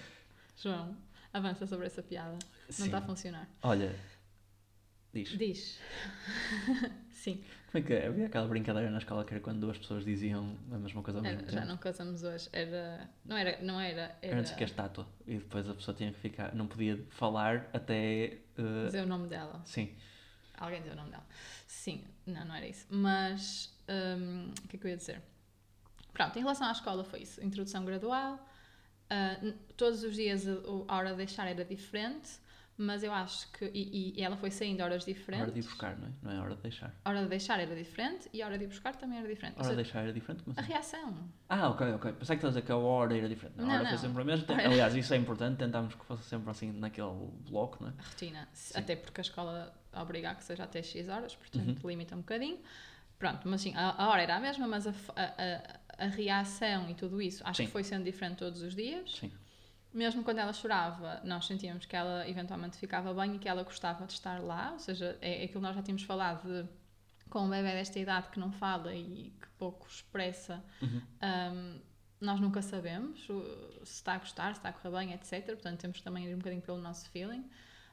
[0.57, 0.97] João,
[1.31, 2.39] avança sobre essa piada.
[2.79, 3.47] Não está a funcionar.
[3.63, 3.95] Olha,
[5.13, 5.29] diz.
[5.37, 5.79] Diz.
[7.23, 8.07] Sim, Como é que é?
[8.09, 11.23] Havia aquela brincadeira na escola que era quando duas pessoas diziam a mesma coisa ao
[11.23, 11.59] mesmo era- tempo?
[11.61, 12.49] já não casamos hoje.
[12.53, 13.09] Era.
[13.25, 13.63] Não era.
[13.63, 14.17] Não era.
[14.21, 17.69] Era antes que a estátua e depois a pessoa tinha que ficar, não podia falar
[17.73, 18.39] até.
[18.59, 19.63] uh, dizer o nome dela.
[19.65, 19.95] sim,
[20.59, 21.27] Alguém deu o nome dela.
[21.67, 22.87] Sim, não, não era isso.
[22.91, 25.21] Mas, hum, o que é que eu ia dizer?
[26.13, 27.43] Pronto, em relação à escola foi isso.
[27.43, 28.39] Introdução gradual.
[29.43, 32.31] n- todos os dias a hora de deixar era diferente,
[32.77, 33.65] mas eu acho que...
[33.73, 35.43] E, e ela foi saindo a horas a diferentes.
[35.43, 36.11] hora de ir buscar, não é?
[36.23, 36.95] Não é a hora de deixar.
[37.05, 39.55] A hora de deixar era diferente e a hora de ir buscar também era diferente.
[39.57, 40.43] A hora de seja, deixar era diferente?
[40.43, 40.73] Como a assim?
[40.73, 41.29] reação.
[41.49, 42.13] Ah, ok, ok.
[42.13, 43.61] Pensei que estás a dizer que a hora era diferente.
[43.61, 43.99] A Não, hora foi não.
[43.99, 44.47] sempre a mesma.
[44.65, 47.95] Aliás, isso é importante, tentámos que fosse sempre assim naquele bloco, não é?
[47.99, 48.49] a rotina.
[48.53, 48.79] Sim.
[48.79, 51.91] Até porque a escola obriga a que seja até X horas, portanto Uhum.
[51.91, 52.59] limita um bocadinho.
[53.19, 55.23] Pronto, mas sim, a, a hora era a mesma, mas a, a,
[55.99, 57.67] a, a reação e tudo isso acho Sim.
[57.67, 59.13] que foi sendo diferente todos os dias.
[59.21, 59.31] Sim.
[59.93, 64.07] Mesmo quando ela chorava, nós sentíamos que ela eventualmente ficava bem e que ela gostava
[64.07, 66.69] de estar lá, ou seja, é, é aquilo que nós já tínhamos falado de
[67.29, 71.01] com um bebê desta idade que não fala e que pouco expressa, Uhum.
[71.23, 71.81] um,
[72.21, 73.27] nós nunca sabemos
[73.85, 75.47] se está a gostar, se está a correr bem, etc.
[75.47, 77.45] Portanto, temos que também ir um bocadinho pelo nosso feeling.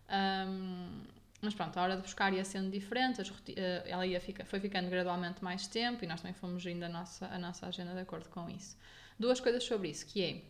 [0.09, 1.03] Um,
[1.41, 3.21] mas pronto, a hora de buscar ia sendo diferente,
[3.55, 6.89] eh, ela ia fica, foi ficando gradualmente mais tempo e nós também fomos gerindo a
[6.89, 8.77] nossa, a nossa agenda de acordo com isso.
[9.17, 10.41] Duas coisas sobre isso, que é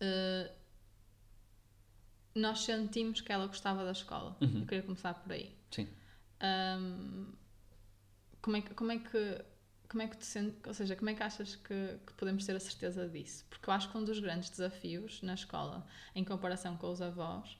[0.00, 0.50] eh,
[2.34, 4.36] nós sentimos que ela gostava da escola.
[4.40, 4.60] Uhum.
[4.60, 5.54] Eu queria começar por aí.
[5.70, 5.88] Sim.
[6.42, 7.32] Um,
[8.42, 9.44] como é que como é que
[9.88, 12.56] como é que te sentes, ou seja, como é que achas que, que podemos ter
[12.56, 13.44] a certeza disso?
[13.48, 17.56] Porque eu acho que um dos grandes desafios na escola, em comparação com os avós,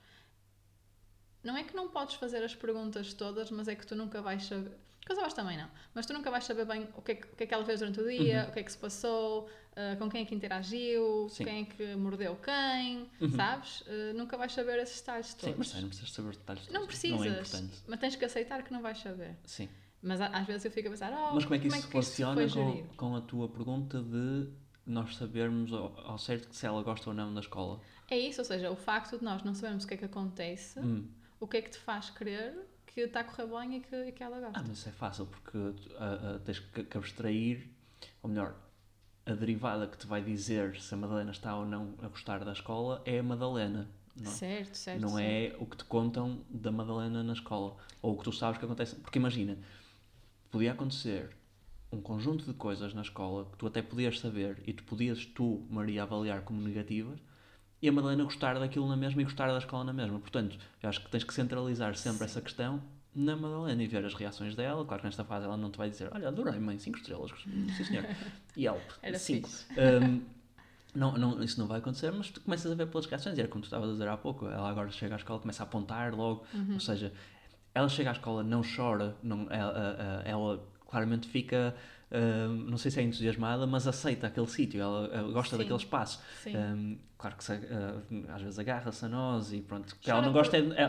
[1.45, 4.43] não é que não podes fazer as perguntas todas, mas é que tu nunca vais
[4.45, 4.73] saber.
[5.07, 7.27] Com os avós também não, mas tu nunca vais saber bem o que é que,
[7.29, 8.49] o que, é que ela fez durante o dia, Uhum.
[8.49, 11.45] o que é que se passou, ah, com quem é que interagiu, Sim.
[11.45, 13.31] quem é que mordeu quem, Uhum.
[13.31, 13.83] sabes?
[13.87, 15.47] Ah, nunca vais saber esses detalhes todos.
[15.51, 16.73] Sim, mas não precisas saber os detalhes todos.
[16.75, 16.89] Não Não é
[17.41, 19.37] precisas, mas tens que aceitar que não vais saber.
[19.45, 19.69] Sim.
[20.03, 22.49] Mas às vezes eu fico a pensar, oh, Mas como é que isso isto funciona
[22.49, 24.49] foi com, com a tua pergunta de
[24.87, 27.81] nós sabermos ao, ao certo se ela gosta ou não da escola?
[28.11, 30.79] É isso, ou seja, o facto de nós não sabermos o que é que acontece,
[30.79, 31.09] Hum.
[31.41, 32.55] o que é que te faz crer
[32.87, 34.61] que está a correr bem e que, e que ela gosta.
[34.61, 35.57] Ah, mas isso é fácil porque
[35.99, 37.67] ah, tens que, que abstrair,
[38.23, 38.55] ou melhor,
[39.27, 42.53] a derivada que te vai dizer se a Madalena está ou não a gostar da
[42.53, 43.89] escola é a Madalena.
[44.17, 44.35] Não, é?
[44.35, 45.01] certo, certo.
[45.01, 45.21] não certo.
[45.23, 48.65] é o que te contam da Madalena na escola ou o que tu sabes que
[48.65, 48.97] acontece.
[48.97, 49.59] Porque imagina,
[50.51, 51.31] podia acontecer
[51.91, 55.67] um conjunto de coisas na escola que tu até podias saber e tu podias, tu,
[55.71, 57.19] Maria, avaliar como negativas
[57.81, 60.19] e a Madalena gostar daquilo na mesma e gostar da escola na mesma.
[60.19, 62.83] Portanto, eu acho que tens que centralizar sempre essa questão
[63.15, 64.85] na Madalena e ver as reações dela.
[64.85, 67.31] Claro que nesta fase ela não te vai dizer, olha, adorei, mãe, 5 estrelas,
[67.77, 68.05] sim senhor.
[68.57, 69.49] E 5.
[69.49, 69.67] fixe.
[70.95, 73.39] não, não, isso não vai acontecer, mas tu começas a ver pelas reações.
[73.39, 75.67] Era como tu estavas a dizer há pouco, ela agora chega à escola, começa a
[75.67, 76.75] apontar logo, Uhum.
[76.75, 77.13] ou seja,
[77.75, 81.75] ela chega à escola, não chora, não, ela, ela- ela claramente fica,
[82.15, 85.63] ah, não sei se é entusiasmada, mas aceita aquele sítio, ela, ela gosta Sim.
[85.63, 86.21] daquele espaço.
[86.43, 86.57] Sim.
[86.57, 90.33] Um, claro que se, ah, às vezes agarra-se a nós e pronto, que ela não
[90.33, 90.89] gosta é, por é-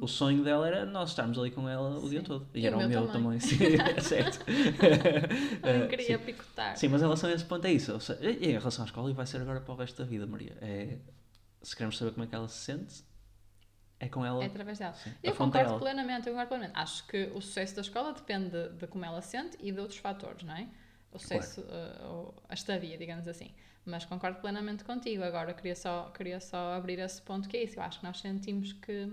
[0.00, 2.24] o sonho dela era nós estarmos ali com ela o dia Sim.
[2.26, 2.46] todo.
[2.54, 3.40] E, E era o meu também.
[3.40, 4.44] sim, é certo.
[5.60, 6.76] Também Ah, queria picotar.
[6.76, 7.98] Sim, mas em relação a esse ponto é isso.
[8.00, 10.56] Seja, em relação à escola, e vai ser agora para o resto da vida, Maria.
[10.60, 10.98] É,
[11.62, 13.02] se queremos saber como é que ela se sente,
[14.00, 14.42] é com ela.
[14.42, 14.94] É através dela.
[14.94, 16.78] Sim, Eu é concordo plenamente, eu concordo plenamente.
[16.78, 19.98] Acho que o sucesso da escola depende de, de como ela sente e de outros
[19.98, 20.68] fatores, não é?
[21.12, 23.52] O sucesso, uh, ou a estadia, digamos assim.
[23.86, 25.22] Mas concordo plenamente contigo.
[25.22, 27.78] Agora queria só, queria só abrir esse ponto que é isso.
[27.78, 29.12] Eu acho que nós sentimos que,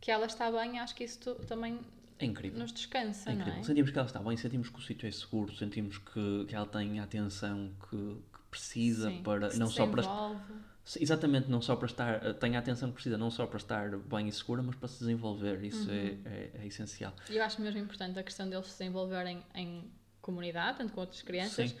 [0.00, 1.80] que ela está bem, acho que isso tu- também
[2.18, 2.58] É incrível.
[2.58, 3.60] nos descansa, É não incrível.
[3.60, 3.64] é?
[3.64, 6.66] Sentimos que ela está bem, sentimos que o sítio é seguro, sentimos que, que ela
[6.66, 8.16] tem a atenção que
[8.50, 9.52] precisa Sim, para.
[9.54, 10.02] Não só para.
[10.98, 12.24] Exatamente, não só para estar.
[12.26, 14.88] eh, Tem a atenção que precisa, não só para estar bem e segura, mas para
[14.88, 15.62] se desenvolver.
[15.62, 15.94] Isso Uhum.
[15.94, 17.12] é, é, é essencial.
[17.28, 19.84] E eu acho mesmo importante a questão deles se desenvolverem em
[20.22, 21.76] comunidade, tanto com outras crianças, Sim.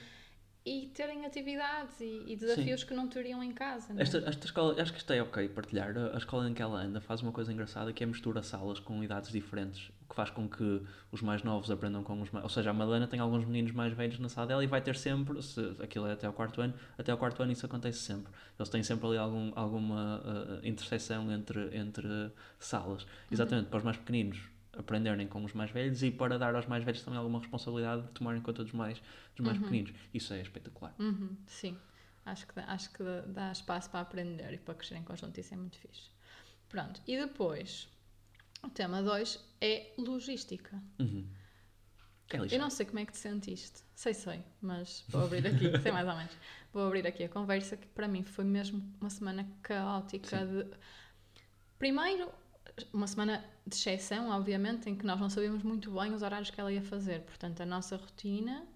[0.64, 3.92] E terem atividades e, e desafios que não teriam em casa.
[3.92, 4.02] Não é?
[4.02, 5.96] Esta, esta escola, acho que isto é ok partilhar.
[5.96, 9.02] A, escola em que ela anda faz uma coisa engraçada que é mistura salas com
[9.02, 12.44] idades diferentes, o que faz com que os mais novos aprendam com os mais.
[12.44, 14.96] Ou seja, a Madalena tem alguns meninos mais velhos na sala dela e vai ter
[14.96, 18.32] sempre, se aquilo é até ao quarto ano, até ao quarto ano isso acontece sempre.
[18.58, 23.06] Eles têm sempre ali algum, alguma uh, interseção entre, entre salas.
[23.30, 26.84] Exatamente, para os mais pequeninos aprenderem com os mais velhos e para dar aos mais
[26.84, 29.00] velhos também alguma responsabilidade de tomarem conta dos mais,
[29.34, 29.92] dos mais pequeninos.
[30.14, 30.94] Isso é espetacular.
[30.98, 31.76] Uhum, sim,
[32.24, 35.52] acho que, dá, acho que dá- espaço para aprender e para crescer em conjunto, isso
[35.52, 36.10] é muito fixe.
[36.68, 37.88] Pronto, e depois,
[38.62, 40.80] o tema 2 é logística.
[40.98, 41.26] Uhum.
[42.30, 45.72] É Eu não sei como é que te sentiste, sei, sei, mas vou abrir aqui,
[45.80, 46.36] sei mais ou menos,
[46.72, 50.66] vou abrir aqui a conversa que para mim foi mesmo uma semana caótica de...
[51.78, 52.30] Primeiro,
[52.92, 56.60] uma semana de exceção, obviamente, em que nós não sabíamos muito bem os horários que
[56.60, 58.66] ela ia fazer, portanto a nossa rotina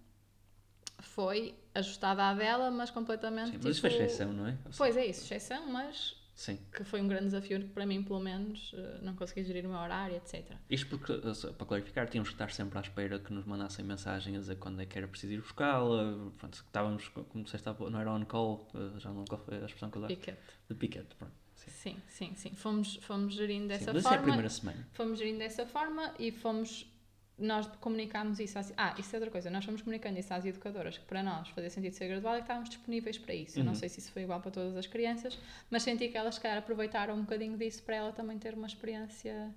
[1.01, 4.57] foi ajustada à dela, mas completamente Sim, mas isso foi tipo- exceção, não é?
[4.77, 6.59] Pois é isso, exceção, mas Sim.
[6.75, 9.69] que foi um grande desafio que para mim, pelo menos, eh, não consegui gerir o
[9.69, 10.53] meu horário, etc.
[10.71, 14.37] Isto porque, eh, para clarificar, tínhamos que estar sempre à espera que nos mandassem mensagem
[14.37, 16.31] a dizer quando é que era preciso ir buscá-la.
[16.39, 19.91] Pronto, estávamos, como disseste, não era on call, eh, já não qual foi a expressão
[19.91, 20.15] que eu usava.
[20.15, 20.41] Piquete.
[20.69, 21.35] De piquete, pronto.
[21.71, 21.97] Sim.
[22.09, 22.55] Sim, sim, sim.
[22.55, 24.23] Fomos, fomos gerindo Sim, dessa mas isso é a forma.
[24.33, 24.89] primeira semana.
[24.93, 26.87] Fomos gerindo dessa forma e fomos.
[27.39, 28.73] Nós comunicámos isso às.
[28.77, 29.51] Ah, isso é outra coisa.
[29.51, 32.43] Nós fomos comunicando isso às educadoras, que para nós fazia sentido ser gradual e que
[32.45, 33.59] estávamos disponíveis para isso.
[33.59, 33.79] Eu não Uhum.
[33.79, 35.39] sei se isso foi igual para todas as crianças,
[35.71, 38.67] mas senti que elas, se calhar, aproveitaram um bocadinho disso para ela também ter uma
[38.67, 39.53] experiência.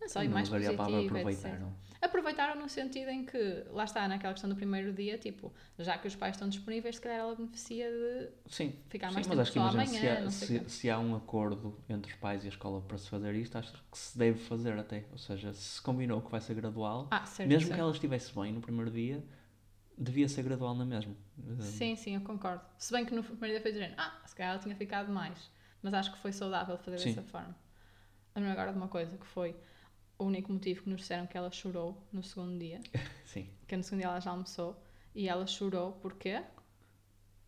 [0.00, 1.44] Não sei, Não mais usaria a palavra positiva, etc.
[1.44, 1.74] aproveitaram.
[2.00, 6.08] Aproveitaram no sentido em que, lá está, naquela questão do primeiro dia, tipo, já que
[6.08, 9.42] os pais estão disponíveis, se calhar ela beneficia de Sim, ficar sim mais mas tempo
[9.42, 12.46] acho que imagina, amanhã, se, há, se, se há um acordo entre os pais e
[12.46, 15.04] a escola para se fazer isto, acho que se deve fazer até.
[15.12, 17.74] Ou seja, se combinou que vai ser gradual, Ah, certo, mesmo certo.
[17.74, 19.22] que ela estivesse bem no primeiro dia,
[19.98, 21.14] devia ser gradual na mesma.
[21.38, 22.62] Eh, Sim, sim, eu concordo.
[22.78, 25.50] Se bem que no primeiro dia foi dizendo, ah, se calhar ela tinha ficado mais.
[25.82, 27.10] Mas acho que foi saudável fazer Sim.
[27.14, 27.54] dessa forma.
[28.34, 29.54] Lembro agora de uma coisa que foi
[30.20, 32.80] o único motivo que nos disseram que ela chorou no segundo dia.
[33.24, 33.48] Sim.
[33.66, 34.80] Que no segundo dia ela já almoçou.
[35.14, 36.42] E ela chorou porquê?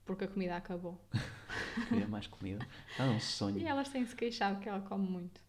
[0.05, 1.01] Porque a comida acabou.
[1.89, 2.67] Queria mais comida.
[2.99, 3.59] Ah, um sonho.
[3.59, 5.41] E elas têm-se queixado que ela come muito.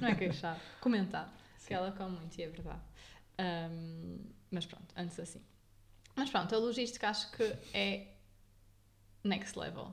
[0.00, 1.32] Não é queixado, comentado.
[1.58, 1.66] Sim.
[1.68, 2.82] Que ela come muito, e é verdade.
[3.38, 4.18] Ahm,
[4.50, 5.42] mas pronto, antes assim.
[6.14, 7.42] Mas pronto, a logística acho que
[7.74, 8.14] é
[9.24, 9.92] next level.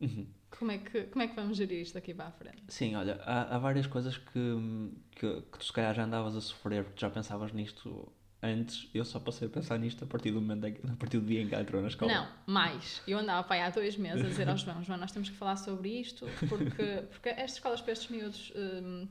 [0.00, 0.26] Uhum.
[0.58, 2.62] Como é que, como é que vamos gerir isto daqui para a frente?
[2.68, 6.40] Sim, olha, há, há várias coisas que, que, que tu se calhar já andavas a
[6.40, 8.12] sofrer porque já pensavas nisto
[8.42, 8.88] antes.
[8.92, 11.42] Eu só passei a pensar nisto a partir do momento em a partir do dia
[11.42, 12.12] em que ela entrou na escola.
[12.12, 13.00] Não, mais.
[13.06, 15.36] Eu andava para aí há dois meses a dizer ao João, João, nós temos que
[15.36, 19.06] falar sobre isto, porque, porque estas escolas para estes miúdos hum,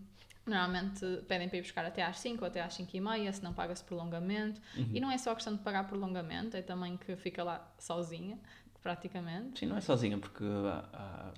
[0.46, 3.44] normalmente pedem para ir buscar até às 5 ou até às 5 e meia, se
[3.44, 4.60] não paga-se prolongamento.
[4.76, 4.90] Uhum.
[4.94, 8.38] E não é só questão de pagar prolongamento, é também que fica lá sozinha,
[8.82, 9.60] praticamente.
[9.60, 11.32] Sim, não é sozinha, porque há- há-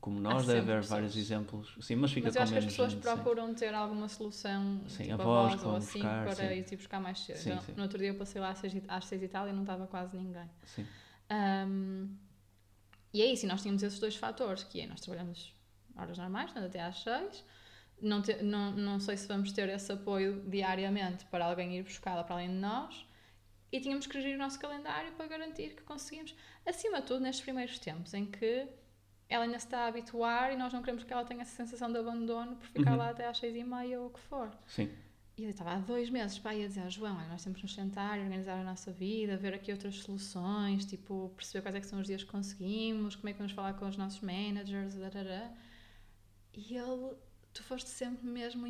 [0.00, 1.16] como nós deve haver vários pessoas.
[1.16, 1.76] exemplos.
[1.80, 3.14] Sim, mas fica Mas eu acho que as pessoas gente, sim.
[3.14, 6.74] procuram ter alguma solução, Sim, tipo avós avós que ou assim, buscar, para sim.
[6.74, 7.36] ir buscar mais cedo.
[7.36, 7.72] Sim, Então, sim.
[7.76, 9.86] No outro dia eu passei lá às 6, às seis e tal e não estava
[9.86, 10.48] quase ninguém.
[10.64, 10.86] Sim.
[11.30, 12.16] Um,
[13.12, 15.54] e é isso, e nós tínhamos esses dois fatores, que é, nós trabalhamos
[15.96, 17.44] horas normais, portanto, até às 6,
[18.00, 22.24] não, te- não, não sei se vamos ter esse apoio diariamente para alguém ir buscá-la
[22.24, 23.06] para além de nós,
[23.72, 26.34] e tínhamos que gerir o nosso calendário para garantir que conseguimos,
[26.66, 28.68] acima de tudo, nestes primeiros tempos, em que
[29.28, 31.90] ela ainda se está a habituar e nós não queremos que ela tenha essa sensação
[31.90, 32.98] de abandono por ficar Uhum.
[32.98, 34.50] lá até às 6 e meia ou o que for.
[34.66, 34.90] Sim.
[35.38, 37.56] E eu estava há dois meses para ir a dizer ao João, olha, nós temos
[37.58, 41.74] que nos sentar e organizar a nossa vida, ver aqui outras soluções, tipo, perceber quais
[41.74, 44.20] é que são os dias que conseguimos, como é que vamos falar com os nossos
[44.20, 45.50] managers, darará.
[46.52, 47.14] E ele,
[47.54, 48.66] tu foste sempre mesmo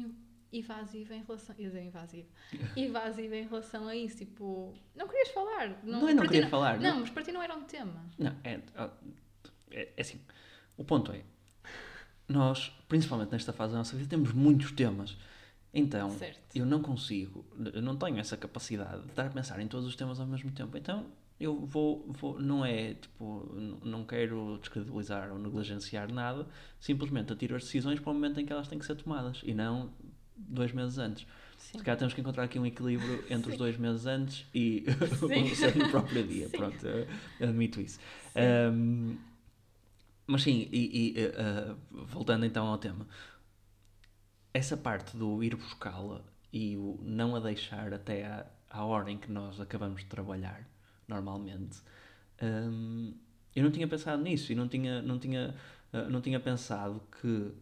[0.52, 2.28] evasiva em relação, ia dizer invasiva,
[2.76, 5.80] evasiva em relação a isso, tipo, não querias falar.
[5.82, 6.78] Não, é não para ti queria falar.
[6.78, 8.04] Não, mas para ti não era um tema.
[8.18, 8.60] Não, é,
[9.70, 10.20] é, é assim.
[10.76, 11.22] O ponto é,
[12.28, 15.16] nós, principalmente nesta fase da nossa vida, temos muitos temas.
[15.74, 16.54] Então, Certo.
[16.54, 19.96] eu não consigo, eu não tenho essa capacidade de estar a pensar em todos os
[19.96, 20.76] temas ao mesmo tempo.
[20.76, 21.06] Então,
[21.40, 23.50] eu vou, vou não é, tipo,
[23.82, 26.46] não quero descredibilizar ou negligenciar nada,
[26.78, 29.54] simplesmente atiro as decisões para o momento em que elas têm que ser tomadas e
[29.54, 29.90] não
[30.36, 31.26] dois meses antes.
[31.56, 31.78] Sim.
[31.78, 33.58] Se calhar temos que encontrar aqui um equilíbrio entre os Sim.
[33.58, 34.84] dois meses antes e
[35.86, 36.48] o próprio dia.
[36.48, 36.56] Sim.
[36.56, 36.86] Pronto,
[37.40, 38.00] admito isso.
[38.34, 39.16] Um,
[40.26, 43.06] mas sim, e, e, uh, voltando então ao tema,
[44.54, 49.18] essa parte do ir buscá-la e o não a deixar até à, à hora em
[49.18, 50.66] que nós acabamos de trabalhar,
[51.08, 51.80] normalmente,
[52.42, 53.14] um,
[53.54, 55.54] eu não tinha pensado nisso e não tinha, não tinha,
[55.92, 57.52] uh, não tinha pensado que,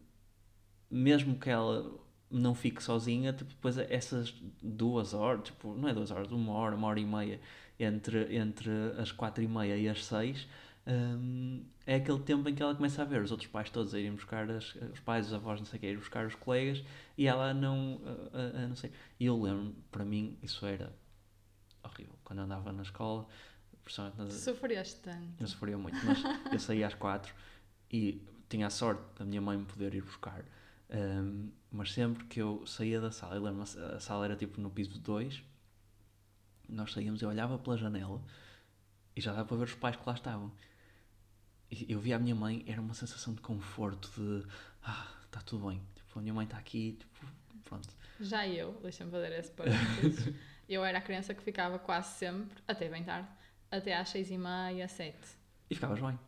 [0.89, 2.00] mesmo que ela
[2.31, 6.75] não fique sozinha, tipo, depois essas duas horas, tipo, não é duas horas, uma hora,
[6.75, 7.39] uma hora e meia
[7.79, 10.47] entre, entre as quatro e meia e as seis,
[10.87, 13.99] hum, é aquele tempo em que ela começa a ver os outros pais todos a
[13.99, 16.83] irem buscar as, os pais, os avós, não sei o que, ir buscar os colegas
[17.17, 17.99] e ela não,
[18.33, 18.91] a, a- a não sei.
[19.19, 20.91] E eu lembro, para mim, isso era
[21.83, 22.15] horrível.
[22.23, 23.27] Quando eu andava na escola,
[24.17, 25.27] nas, Sofreste tanto.
[25.39, 27.33] eu sofria muito, mas eu saía às quatro
[27.91, 30.43] e tinha a sorte da minha mãe me poder ir buscar.
[30.89, 34.69] Hum, mas sempre que eu saía da sala, eu lembro a sala era tipo no
[34.69, 35.41] piso 2,
[36.67, 38.21] nós saíamos, eu olhava pela janela
[39.15, 40.51] e já dava para ver os pais que lá estavam.
[41.69, 44.45] E eu via a minha mãe, era uma sensação de conforto, de
[44.83, 47.25] ah, está tudo bem, tipo, a minha mãe está aqui, tipo,
[47.63, 47.87] pronto.
[48.19, 50.35] Já eu, deixa-me fazer esse parênteses,
[50.67, 53.29] eu era a criança que ficava quase sempre, até bem tarde,
[53.71, 55.39] até às seis e meia, sete.
[55.69, 56.19] E ficavas bem.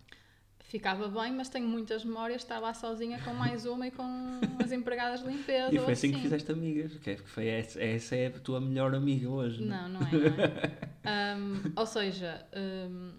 [0.74, 4.40] Ficava bem, mas tenho muitas memórias de estar lá sozinha com mais uma e com
[4.60, 5.72] as empregadas de limpeza.
[5.72, 8.60] E foi assim que fizeste amigas, que é- que foi essa, essa é a tua
[8.60, 9.64] melhor amiga hoje.
[9.64, 11.36] Não, não é, não é.
[11.38, 12.44] Um, ou seja,
[12.90, 13.12] um,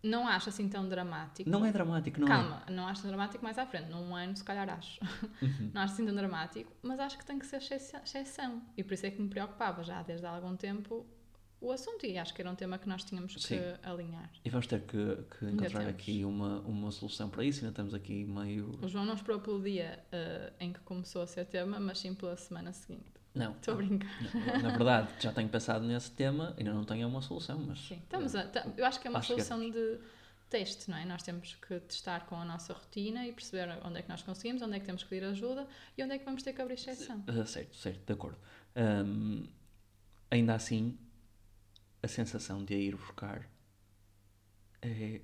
[0.00, 1.50] não acho assim tão dramático.
[1.50, 2.30] Não é dramático, não é?
[2.30, 3.90] Calma, não acho dramático mais à frente.
[3.90, 5.00] Num ano, se calhar acho.
[5.42, 5.72] Uhum.
[5.74, 8.62] Não acho assim tão dramático, mas acho que tem que ser exce- exceção.
[8.76, 11.04] E por isso é que me preocupava já desde há algum tempo
[11.60, 12.06] o assunto.
[12.06, 13.60] E acho que era um tema que nós tínhamos que Sim.
[13.82, 14.30] alinhar.
[14.44, 15.86] E vamos ter que, que encontrar temos.
[15.88, 17.60] aqui uma, uma solução para isso.
[17.60, 18.78] Ainda estamos aqui meio.
[18.82, 22.14] O João não esperou pelo dia eh, em que começou a ser tema, mas sim
[22.14, 23.04] pela semana seguinte.
[23.34, 23.52] Não.
[23.52, 24.10] Estou a brincar.
[24.34, 27.78] não, Na verdade, já tenho pensado nesse tema, ainda não tenho uma solução, mas.
[27.78, 29.46] Sim, estamos a- ta- eu acho que é uma chegamos.
[29.46, 29.98] solução de
[30.48, 31.04] teste, não é?
[31.04, 34.60] Nós temos que testar com a nossa rotina e perceber onde é que nós conseguimos,
[34.62, 35.64] onde é que temos que pedir ajuda
[35.96, 37.22] e onde é que vamos ter que abrir exceção.
[37.28, 38.36] Ah, certo, certo, de acordo.
[38.74, 39.44] Ahm,
[40.28, 40.98] ainda assim,
[42.02, 43.48] a sensação de a ir buscar
[44.82, 45.20] é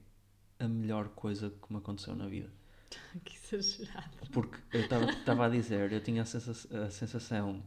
[0.60, 2.50] a melhor coisa que me aconteceu na vida.
[3.24, 4.16] que exagerado.
[4.32, 7.62] Porque eu estava a dizer, eu tinha a, sensa- a sensação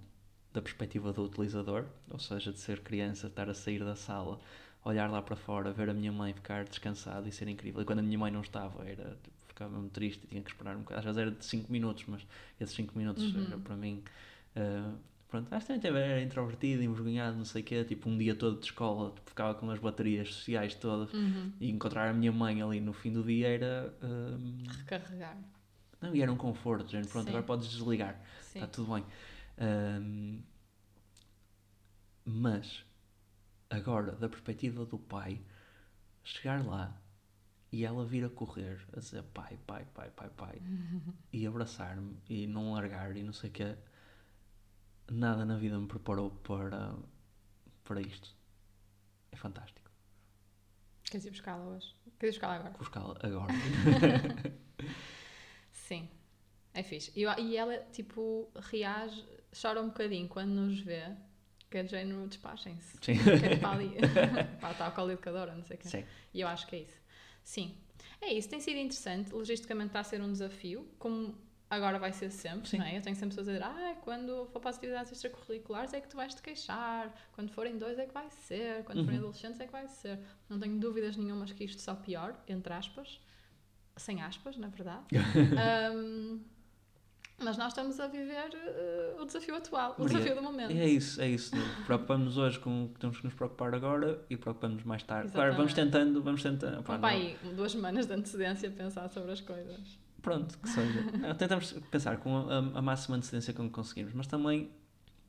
[0.54, 4.40] da perspectiva do utilizador, ou seja, de ser criança, estar a sair da sala,
[4.84, 7.82] olhar lá para fora, ver a minha mãe ficar descansada e ser incrível.
[7.82, 10.50] E quando a minha mãe não estava, era, tipo, ficava mesmo triste e tinha que
[10.50, 11.00] esperar um bocado.
[11.00, 12.26] Às vezes era de 5 minutos, mas
[12.60, 13.46] esses 5 minutos Uhum.
[13.46, 14.04] era para mim.
[14.56, 14.94] ah,
[15.30, 18.36] pronto, acho que também teve- era introvertido, envergonhado, não sei o quê, tipo um dia
[18.36, 21.14] todo de escola, tipo, ficava com as baterias sociais todas.
[21.14, 21.54] Uhum.
[21.60, 23.94] E encontrar a minha mãe ali no fim do dia era.
[24.02, 24.38] ah,
[24.80, 25.38] Recarregar.
[26.02, 27.08] não, e era um conforto, gente.
[27.08, 27.30] Pronto, Sim.
[27.30, 28.20] agora podes desligar.
[28.42, 28.60] Sim.
[28.60, 29.06] Está tudo bem.
[29.58, 30.40] Ahm,
[32.26, 32.84] mas,
[33.70, 35.42] agora, da perspectiva do pai,
[36.24, 36.96] chegar lá
[37.72, 40.62] e ela vir a correr, a dizer pai, pai, pai, pai, pai,
[41.34, 43.76] e abraçar-me e não largar e não sei o quê,
[45.14, 46.96] nada na vida me preparou para,
[47.84, 48.36] para isto.
[49.32, 49.90] É fantástico.
[51.04, 51.96] Queres ir buscá-la hoje?
[52.20, 52.76] Queres buscá-la agora?
[52.78, 53.54] Buscá-la agora.
[55.72, 56.08] Sim.
[56.74, 57.12] É fixe.
[57.16, 59.26] E, e ela, tipo, reage,
[59.60, 61.04] chora um bocadinho quando nos vê,
[61.70, 62.98] que é de género, despachem-se.
[63.02, 63.18] Sim.
[63.40, 63.96] Quero para ali.
[64.62, 65.88] Pá, está a cola educadora, não sei o quê.
[65.88, 66.06] Sim.
[66.34, 67.02] E eu acho que é isso.
[67.44, 67.76] Sim.
[68.22, 69.34] É isso, tem sido interessante.
[69.34, 71.36] Logisticamente está a ser um desafio, como
[71.70, 72.78] agora vai ser sempre, Sim.
[72.80, 72.98] não é?
[72.98, 76.08] Eu tenho sempre pessoas a dizer, ah, quando for para as atividades extracurriculares é que
[76.08, 79.26] tu vais te queixar, quando forem dois é que vai ser, quando forem Uhum.
[79.28, 80.20] adolescentes é que vai ser.
[80.50, 83.20] Não tenho dúvidas nenhumas que isto só pior, entre aspas,
[83.98, 85.06] sem aspas, na verdade.
[85.58, 86.40] Ahm,
[87.42, 90.72] mas nós estamos a viver eh, o desafio atual, o Maria, desafio do momento.
[90.74, 91.52] E é isso, é isso.
[91.86, 95.32] Preocupamos-nos hoje com o que temos que nos preocupar agora e preocupamos-nos mais tarde.
[95.32, 95.94] Claro, vamos Exatamente.
[95.94, 96.84] tentando, vamos tentando.
[96.84, 99.80] Para não- aí duas semanas de antecedência a pensar sobre as coisas.
[100.22, 101.02] Pronto, que seja.
[101.18, 104.70] Não, tentamos pensar com a, a máxima antecedência que conseguimos, mas também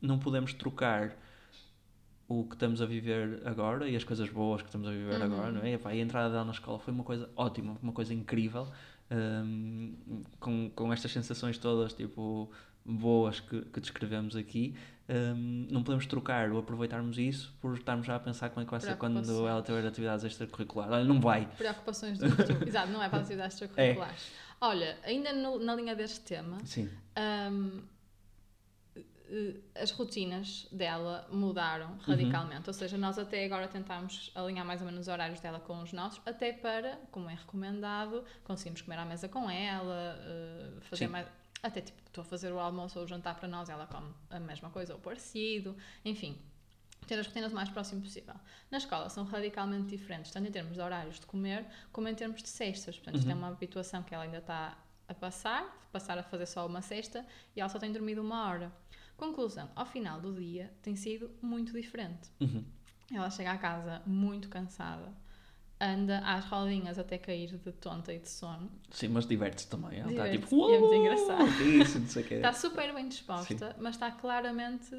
[0.00, 1.16] não podemos trocar
[2.28, 5.22] o que estamos a viver agora e as coisas boas que estamos a viver Uhum.
[5.24, 5.78] agora, não é?
[5.84, 8.68] A entrada dela na escola foi uma coisa ótima, uma coisa incrível,
[9.10, 9.94] hum,
[10.38, 12.50] com, com estas sensações todas, tipo,
[12.84, 14.74] boas que, que descrevemos aqui.
[15.08, 18.70] hum, não podemos trocar ou aproveitarmos isso por estarmos já a pensar como é que
[18.70, 20.94] vai ser quando ela tiver atividades extracurriculares.
[20.94, 21.46] Olha, não vai.
[21.58, 22.62] Preocupações do futuro.
[22.68, 24.30] Exato, não é para as atividades extracurriculares.
[24.60, 26.58] Olha, ainda no- na linha deste tema,
[27.50, 27.82] hum,
[28.96, 32.68] eh, as rotinas dela mudaram radicalmente.
[32.68, 35.92] Ou seja, nós até agora tentámos alinhar mais ou menos os horários dela com os
[35.92, 41.12] nossos, até para, como é recomendado, conseguimos comer à mesa com ela, eh, fazer Sim.
[41.12, 41.26] mais.
[41.62, 44.40] Até tipo, estou a fazer o almoço ou o jantar para nós, ela come a
[44.40, 46.38] mesma coisa ou parecido, enfim.
[47.06, 48.34] Ter as rotinas o mais próximo possível.
[48.70, 52.42] Na escola são radicalmente diferentes, tanto em termos de horários de comer, como em termos
[52.42, 52.96] de cestas.
[52.96, 53.38] Portanto, isto é Uhum.
[53.40, 57.60] uma habituação que ela ainda está a passar, passar a fazer só uma cesta, e
[57.60, 58.72] ela só tem dormido uma hora.
[59.16, 62.30] Conclusão, ao final do dia tem sido muito diferente.
[62.40, 62.64] Uhum.
[63.12, 65.12] Ela chega à casa muito cansada,
[65.80, 69.98] anda às rodinhas até cair de tonta e de sono, Sim, mas diverte-se também.
[69.98, 71.62] Ela está tipo, é muito engraçado.
[71.62, 72.34] Isso, não sei o quê.
[72.34, 74.94] está super bem disposta, mas está claramente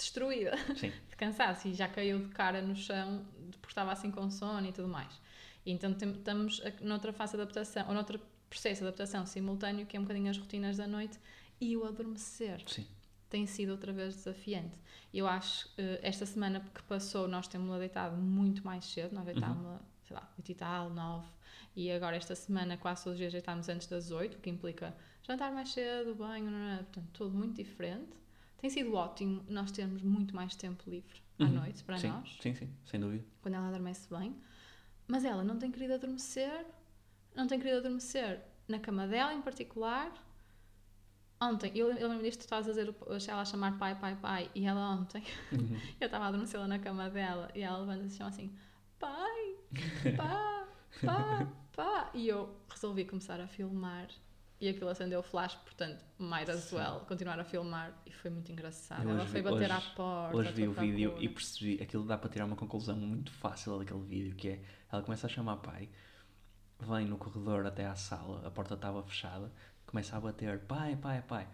[0.00, 0.90] destruída Sim.
[1.08, 4.72] de cansaço e já caiu de cara no chão porque estava assim com sono e
[4.72, 5.20] tudo mais.
[5.64, 10.00] E então estamos noutra fase de adaptação, ou noutro processo de adaptação simultâneo, que é
[10.00, 11.18] um bocadinho as rotinas da noite
[11.60, 12.86] e o adormecer Sim.
[13.28, 14.78] tem sido outra vez desafiante.
[15.12, 19.80] Eu acho que esta semana que passou nós temos-la deitado muito mais cedo, nós deitámos-la,
[20.06, 21.26] sei lá, 8 e tal, 9,
[21.76, 24.96] e agora esta semana quase todos os dias deitámos antes das 8, o que implica
[25.22, 28.20] jantar mais cedo, banho, não, não, não, portanto, tudo muito diferente.
[28.60, 31.52] Tem sido ótimo nós termos muito mais tempo livre à Uhum.
[31.52, 33.24] noite para sim, nós, Sim, sim, sem dúvida.
[33.40, 34.36] quando ela adormece bem,
[35.08, 36.66] mas ela não tem querido adormecer,
[37.34, 40.12] não tem querido adormecer na cama dela em particular.
[41.42, 42.94] Ontem, eu, eu lembro disto, tu estavas a dizer
[43.30, 45.80] ela a chamar pai, pai, pai, e ela ontem, Uhum.
[45.98, 48.54] eu estava a adormecê-la na cama dela e ela levanta-se e chama assim:
[48.98, 49.56] pai,
[50.18, 50.68] pá,
[51.02, 52.10] pá, pá.
[52.12, 54.08] E eu resolvi começar a filmar
[54.60, 58.52] e aquilo acendeu o flash, portanto, might as well continuar a filmar e foi muito
[58.52, 59.08] engraçado.
[59.08, 60.36] Ela foi vi- bater à hoje- porta.
[60.36, 63.78] Hoje vi à o vídeo e percebi, aquilo dá para tirar uma conclusão muito fácil
[63.78, 65.88] daquele vídeo, que é, ela começa a chamar pai,
[66.78, 69.50] vem no corredor até à sala, a porta estava fechada,
[69.86, 71.48] começa a bater, pai, pai, pai.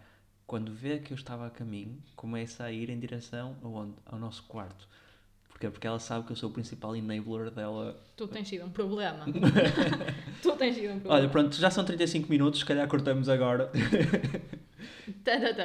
[0.45, 3.95] Quando vê que eu estava a caminho, começa a ir em direção aonde?
[4.05, 4.87] Ao nosso quarto.
[5.57, 5.71] Porquê?
[5.71, 7.99] Porque ela sabe que eu sou o principal enabler dela.
[8.15, 9.25] Tu tens sido um problema.
[10.43, 11.15] tu tens sido um problema.
[11.15, 13.71] Olha, pronto, já são 35 minutos, se calhar cortamos agora.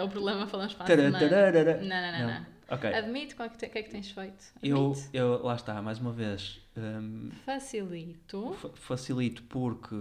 [0.04, 1.18] O problema falamos para a semana.
[1.20, 2.46] Não, não, não, não.
[2.70, 2.94] Ok.
[2.94, 4.44] Admite é que o que é que tens feito.
[4.62, 5.08] Eu, Admite.
[5.12, 8.54] eu, lá está, mais uma vez, hum, Facilito.
[8.54, 9.94] Fa- Facilito porque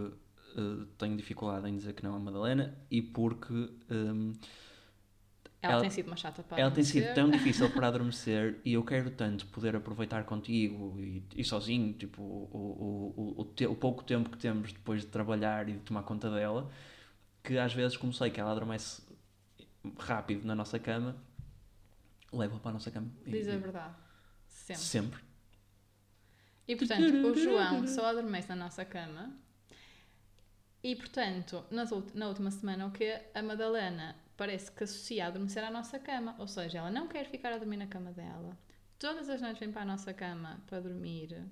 [0.57, 3.53] eh, tenho dificuldade em dizer que não a Madalena e porque
[3.91, 4.33] hum,
[5.61, 7.13] Ela, ela- tem sido uma chata para ela tem sido adormecer.
[7.13, 12.21] tão difícil para adormecer e eu quero tanto poder aproveitar contigo e, e sozinho, tipo,
[12.21, 15.79] o, o, o, o, te- o pouco tempo que temos depois de trabalhar e de
[15.79, 16.69] tomar conta dela,
[17.43, 19.03] que às vezes, como sei que ela adormece
[19.99, 21.15] rápido na nossa cama,
[22.33, 23.07] levo-a para a nossa cama.
[23.25, 23.95] E- Diz a e- verdade.
[24.47, 24.81] Sempre.
[24.83, 25.19] Sempre.
[26.67, 29.31] E portanto, o João só adormece na nossa cama.
[30.83, 35.63] E portanto, nas na última semana, o que a Madalena parece que associa a adormecer
[35.63, 36.35] à nossa cama.
[36.39, 38.57] Ou seja, ela não quer ficar a dormir na cama dela.
[38.97, 41.43] Todas as noites vem para a nossa cama para dormir.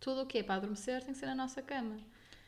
[0.00, 1.96] Tudo o que é para adormecer tem que ser na nossa cama.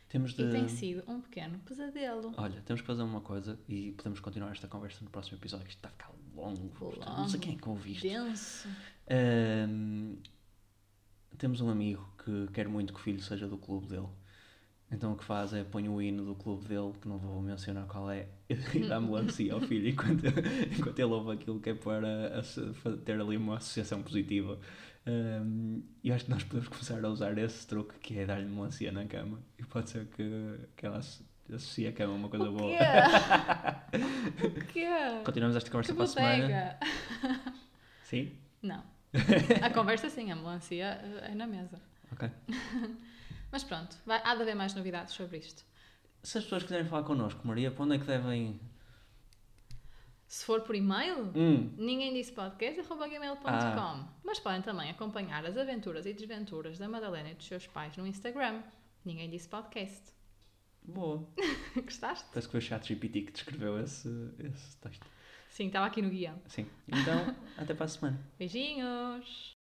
[0.09, 0.43] Temos de...
[0.43, 2.33] E tem sido um pequeno pesadelo.
[2.37, 5.73] Olha, temos que fazer uma coisa e podemos continuar esta conversa no próximo episódio, que
[5.73, 6.69] isto está a ficar longo.
[6.69, 8.03] portanto, Não sei quem é que ouve isto.
[8.03, 8.69] Denso.
[9.11, 10.17] Ahm,
[11.37, 14.09] temos um amigo que quer muito que o filho seja do clube dele.
[14.91, 17.87] Então o que faz é põe o hino do clube dele, que não vou mencionar
[17.87, 18.55] qual é, e
[18.87, 20.23] dá melancia ao filho enquanto,
[20.79, 22.41] enquanto ele ouve aquilo que é para
[23.05, 24.59] ter ali uma associação positiva.
[25.07, 28.91] Ahm, E acho que nós podemos começar a usar esse truque que é dar-lhe melancia
[28.93, 29.41] na cama.
[29.59, 32.71] E pode ser que, que ela asso- associe a cama a uma coisa O boa.
[32.71, 33.97] quê?
[34.47, 34.87] o quê?
[35.25, 36.79] Continuamos esta conversa Que para a semana.
[38.05, 38.33] Sim?
[38.63, 38.83] Não.
[39.63, 41.81] A conversa sim, a melancia eh, é na mesa.
[42.13, 42.29] Ok.
[43.57, 45.65] Mas pronto, vai, há de haver mais novidades sobre isto.
[46.23, 48.61] Se as pessoas quiserem falar connosco, Maria, para onde é que devem.
[50.27, 53.49] Se for por e-mail, Hum, ninguém disse podcast.gmail.com.
[53.49, 54.09] Ah.
[54.23, 58.07] Mas podem também acompanhar as aventuras e desventuras da Madalena e dos seus pais no
[58.07, 58.63] Instagram.
[59.03, 60.13] Ninguém disse podcast.
[60.83, 61.27] boa.
[61.83, 62.27] Gostaste?
[62.29, 64.07] Parece que foi o chat GPT que descreveu esse,
[64.39, 65.07] esse texto.
[65.49, 66.39] Sim, estava aqui no guião.
[66.47, 66.67] Sim.
[66.87, 68.21] Então, até para a semana.
[68.39, 69.55] Beijinhos!